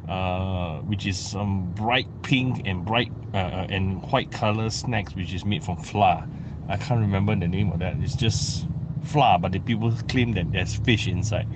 uh, 0.08 0.80
which 0.82 1.06
is 1.06 1.18
some 1.18 1.72
bright 1.72 2.06
pink 2.22 2.62
and 2.66 2.84
bright 2.84 3.12
uh, 3.32 3.38
uh, 3.38 3.66
and 3.68 4.02
white 4.10 4.30
color 4.32 4.70
snacks, 4.70 5.14
which 5.14 5.32
is 5.34 5.44
made 5.44 5.62
from 5.64 5.76
flour. 5.76 6.26
I 6.68 6.76
can't 6.76 7.00
remember 7.00 7.36
the 7.36 7.48
name 7.48 7.72
of 7.72 7.78
that. 7.80 7.96
It's 8.00 8.16
just 8.16 8.66
flour, 9.04 9.38
but 9.38 9.52
the 9.52 9.60
people 9.60 9.92
claim 10.08 10.32
that 10.32 10.50
there's 10.52 10.74
fish 10.76 11.06
inside. 11.06 11.46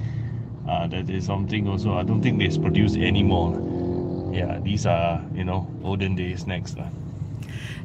Uh, 0.69 0.87
that 0.89 1.09
is 1.09 1.25
something 1.25 1.67
also 1.67 1.95
I 1.95 2.03
don't 2.03 2.21
think 2.23 2.43
it's 2.43 2.59
produced 2.59 2.97
anymore. 2.97 4.31
Yeah, 4.35 4.61
these 4.61 4.85
are 4.87 5.25
you 5.35 5.45
know 5.45 5.67
olden 5.83 6.15
days 6.15 6.41
snacks. 6.41 6.75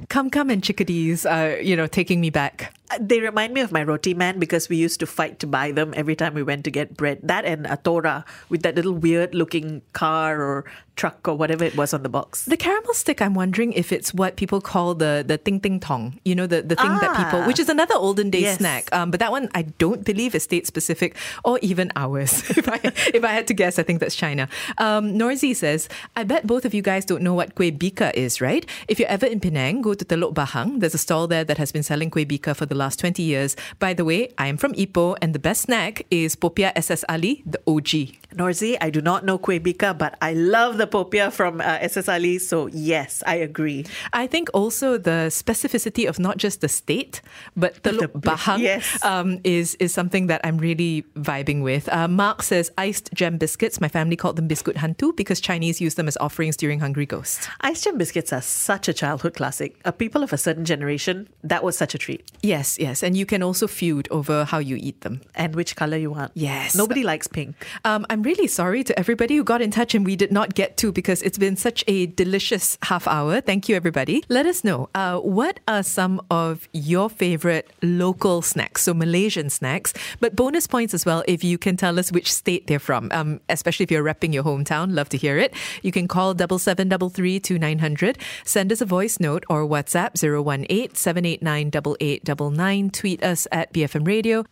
Come, 0.09 0.29
come, 0.29 0.49
and 0.49 0.61
chickadees, 0.61 1.25
uh, 1.25 1.57
you 1.61 1.75
know, 1.75 1.87
taking 1.87 2.21
me 2.21 2.29
back. 2.29 2.73
They 2.99 3.19
remind 3.19 3.53
me 3.53 3.61
of 3.61 3.71
my 3.71 3.83
roti 3.83 4.13
man 4.13 4.39
because 4.39 4.69
we 4.69 4.77
used 4.77 4.99
to 4.99 5.05
fight 5.07 5.39
to 5.39 5.47
buy 5.47 5.71
them 5.71 5.93
every 5.95 6.15
time 6.15 6.33
we 6.33 6.43
went 6.43 6.63
to 6.65 6.71
get 6.71 6.95
bread. 6.97 7.19
That 7.23 7.45
and 7.45 7.65
a 7.67 7.77
tora 7.77 8.25
with 8.49 8.61
that 8.63 8.75
little 8.75 8.93
weird 8.93 9.33
looking 9.35 9.81
car 9.93 10.41
or 10.41 10.65
truck 10.95 11.27
or 11.27 11.33
whatever 11.35 11.63
it 11.65 11.75
was 11.75 11.91
on 11.93 12.03
the 12.03 12.09
box. 12.09 12.45
The 12.45 12.55
caramel 12.57 12.93
stick, 12.93 13.19
I'm 13.19 13.33
wondering 13.33 13.73
if 13.73 13.91
it's 13.91 14.13
what 14.13 14.35
people 14.35 14.61
call 14.61 14.93
the 14.93 15.23
the 15.25 15.37
ting 15.37 15.59
ting 15.59 15.79
tong. 15.79 16.19
You 16.23 16.35
know, 16.35 16.45
the, 16.45 16.61
the 16.61 16.75
thing 16.75 16.93
that 17.01 17.17
people, 17.17 17.41
Ah. 17.41 17.47
which 17.47 17.57
is 17.59 17.67
another 17.69 17.95
olden 17.95 18.29
day 18.29 18.41
Yes. 18.41 18.57
snack. 18.59 18.89
Um, 18.93 19.09
but 19.09 19.19
that 19.19 19.31
one 19.31 19.49
I 19.55 19.63
don't 19.81 20.05
believe 20.05 20.35
is 20.35 20.43
state 20.43 20.67
specific 20.67 21.15
or 21.43 21.57
even 21.61 21.91
ours. 21.95 22.43
if 22.57 22.69
I 22.69 22.79
if 23.13 23.23
I 23.23 23.29
had 23.33 23.47
to 23.47 23.53
guess, 23.55 23.79
I 23.79 23.83
think 23.83 24.01
that's 24.01 24.15
China. 24.15 24.47
Um, 24.77 25.13
Norzi 25.17 25.55
says, 25.55 25.89
I 26.15 26.23
bet 26.23 26.45
both 26.45 26.63
of 26.65 26.73
you 26.73 26.81
guys 26.83 27.05
don't 27.05 27.23
know 27.23 27.33
what 27.33 27.55
kueh 27.55 27.71
bika 27.75 28.13
is, 28.13 28.39
right? 28.39 28.65
If 28.87 28.99
you're 28.99 29.09
ever 29.09 29.25
in 29.25 29.39
Penang, 29.39 29.81
go 29.81 29.93
to 29.95 30.05
Teluk 30.05 30.33
Bahang. 30.35 30.79
There's 30.79 30.93
a 30.93 31.01
stall 31.01 31.25
there 31.27 31.43
that 31.43 31.57
has 31.57 31.71
been 31.71 31.81
selling 31.83 32.11
kueh 32.11 32.25
bika 32.29 32.55
for 32.55 32.67
the 32.67 32.75
last 32.83 32.99
20 32.99 33.23
years. 33.23 33.55
By 33.79 33.93
the 33.93 34.05
way, 34.05 34.21
I 34.37 34.47
am 34.47 34.57
from 34.57 34.73
Ipoh, 34.73 35.17
and 35.21 35.29
the 35.33 35.39
best 35.39 35.61
snack 35.67 36.05
is 36.11 36.35
Popia 36.35 36.71
SS 36.75 37.01
Ali, 37.07 37.33
the 37.45 37.61
OG. 37.65 37.89
Norzi, 38.35 38.71
I 38.81 38.89
do 38.89 39.01
not 39.01 39.23
know 39.27 39.37
kueh 39.37 39.59
bika, 39.59 39.89
but 39.97 40.17
I 40.21 40.33
love 40.33 40.77
the 40.81 40.87
popia 40.87 41.31
from 41.31 41.61
uh, 41.61 41.77
SS 41.91 42.09
Ali. 42.09 42.39
So 42.39 42.67
yes, 42.67 43.21
I 43.27 43.35
agree. 43.35 43.85
I 44.11 44.25
think 44.27 44.49
also 44.53 44.97
the 44.97 45.29
specificity 45.29 46.09
of 46.09 46.17
not 46.27 46.37
just 46.37 46.61
the 46.61 46.67
state, 46.67 47.21
but 47.55 47.71
the 47.85 47.91
The- 47.93 48.07
Bahang 48.29 48.59
yes. 48.59 48.85
um, 49.05 49.39
is 49.43 49.75
is 49.85 49.93
something 49.93 50.27
that 50.27 50.41
I'm 50.43 50.57
really 50.57 51.05
vibing 51.15 51.61
with. 51.61 51.85
Uh, 51.93 52.07
Mark 52.07 52.41
says 52.41 52.71
iced 52.77 53.13
gem 53.13 53.37
biscuits. 53.37 53.79
My 53.79 53.87
family 53.87 54.15
called 54.15 54.35
them 54.35 54.47
biscuit 54.47 54.77
hantu 54.77 55.15
because 55.15 55.39
Chinese 55.39 55.77
use 55.79 55.93
them 55.95 56.07
as 56.07 56.17
offerings 56.17 56.57
during 56.57 56.79
Hungry 56.81 57.05
Ghost. 57.05 57.49
Iced 57.61 57.83
gem 57.85 57.97
biscuits 58.01 58.33
are 58.33 58.41
such 58.41 58.87
a 58.89 58.93
childhood 58.93 59.33
classic. 59.35 59.77
Uh, 59.85 59.91
people 59.91 60.23
of 60.23 60.33
a 60.33 60.37
certain 60.37 60.65
generation, 60.65 61.29
that 61.43 61.61
was 61.63 61.77
such 61.77 61.93
a 61.93 61.99
treat. 61.99 62.25
Yes, 62.41 62.72
yes, 62.79 63.03
and 63.03 63.15
you 63.17 63.25
can 63.25 63.43
also 63.43 63.67
feud 63.67 64.07
over 64.11 64.45
how 64.45 64.59
you 64.59 64.75
eat 64.75 65.01
them. 65.01 65.21
And 65.35 65.55
which 65.55 65.75
color 65.75 65.97
you 65.97 66.11
want. 66.11 66.31
Yes. 66.35 66.75
Nobody 66.75 67.03
likes 67.03 67.27
pink. 67.27 67.55
Um, 67.85 68.05
I'm 68.09 68.23
really 68.23 68.47
sorry 68.47 68.83
to 68.83 68.97
everybody 68.97 69.35
who 69.35 69.43
got 69.43 69.61
in 69.61 69.71
touch 69.71 69.95
and 69.95 70.05
we 70.05 70.15
did 70.15 70.31
not 70.31 70.55
get 70.55 70.77
to 70.77 70.91
because 70.91 71.21
it's 71.21 71.37
been 71.37 71.55
such 71.55 71.83
a 71.87 72.07
delicious 72.07 72.77
half 72.83 73.07
hour. 73.07 73.41
Thank 73.41 73.69
you, 73.69 73.75
everybody. 73.75 74.23
Let 74.29 74.45
us 74.45 74.63
know 74.63 74.89
uh, 74.95 75.19
what 75.19 75.59
are 75.67 75.83
some 75.83 76.21
of 76.29 76.67
your 76.73 77.09
favorite 77.09 77.69
local 77.81 78.41
snacks, 78.41 78.83
so 78.83 78.93
Malaysian 78.93 79.49
snacks, 79.49 79.93
but 80.19 80.35
bonus 80.35 80.67
points 80.67 80.93
as 80.93 81.05
well 81.05 81.23
if 81.27 81.43
you 81.43 81.57
can 81.57 81.77
tell 81.77 81.99
us 81.99 82.11
which 82.11 82.31
state 82.31 82.67
they're 82.67 82.79
from, 82.79 83.09
um, 83.11 83.39
especially 83.49 83.83
if 83.83 83.91
you're 83.91 84.03
repping 84.03 84.33
your 84.33 84.43
hometown. 84.43 84.93
Love 84.93 85.09
to 85.09 85.17
hear 85.17 85.37
it. 85.37 85.53
You 85.81 85.91
can 85.91 86.07
call 86.07 86.33
double 86.33 86.59
seven 86.59 86.89
double 86.89 87.09
three 87.09 87.39
two 87.39 87.59
nine 87.59 87.79
hundred, 87.79 88.17
send 88.45 88.71
us 88.71 88.81
a 88.81 88.85
voice 88.85 89.19
note 89.19 89.43
or 89.49 89.65
WhatsApp 89.65 90.11
018 90.23 90.95
789 90.95 91.71
8899, 91.99 92.62
online, 92.63 92.89
tweet 92.89 93.23
us 93.23 93.47
at 93.51 93.73
BFM 93.73 94.07
Radio. 94.07 94.45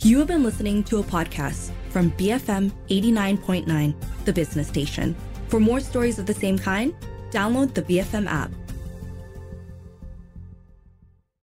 You 0.00 0.18
have 0.18 0.28
been 0.28 0.42
listening 0.42 0.84
to 0.84 0.98
a 0.98 1.02
podcast 1.02 1.70
from 1.90 2.12
BFM 2.12 2.70
89.9, 2.88 3.94
the 4.24 4.32
business 4.32 4.68
station. 4.68 5.16
For 5.48 5.60
more 5.60 5.80
stories 5.80 6.18
of 6.18 6.26
the 6.26 6.34
same 6.34 6.58
kind, 6.58 6.94
download 7.30 7.74
the 7.74 7.82
BFM 7.82 8.26
app. 8.26 8.50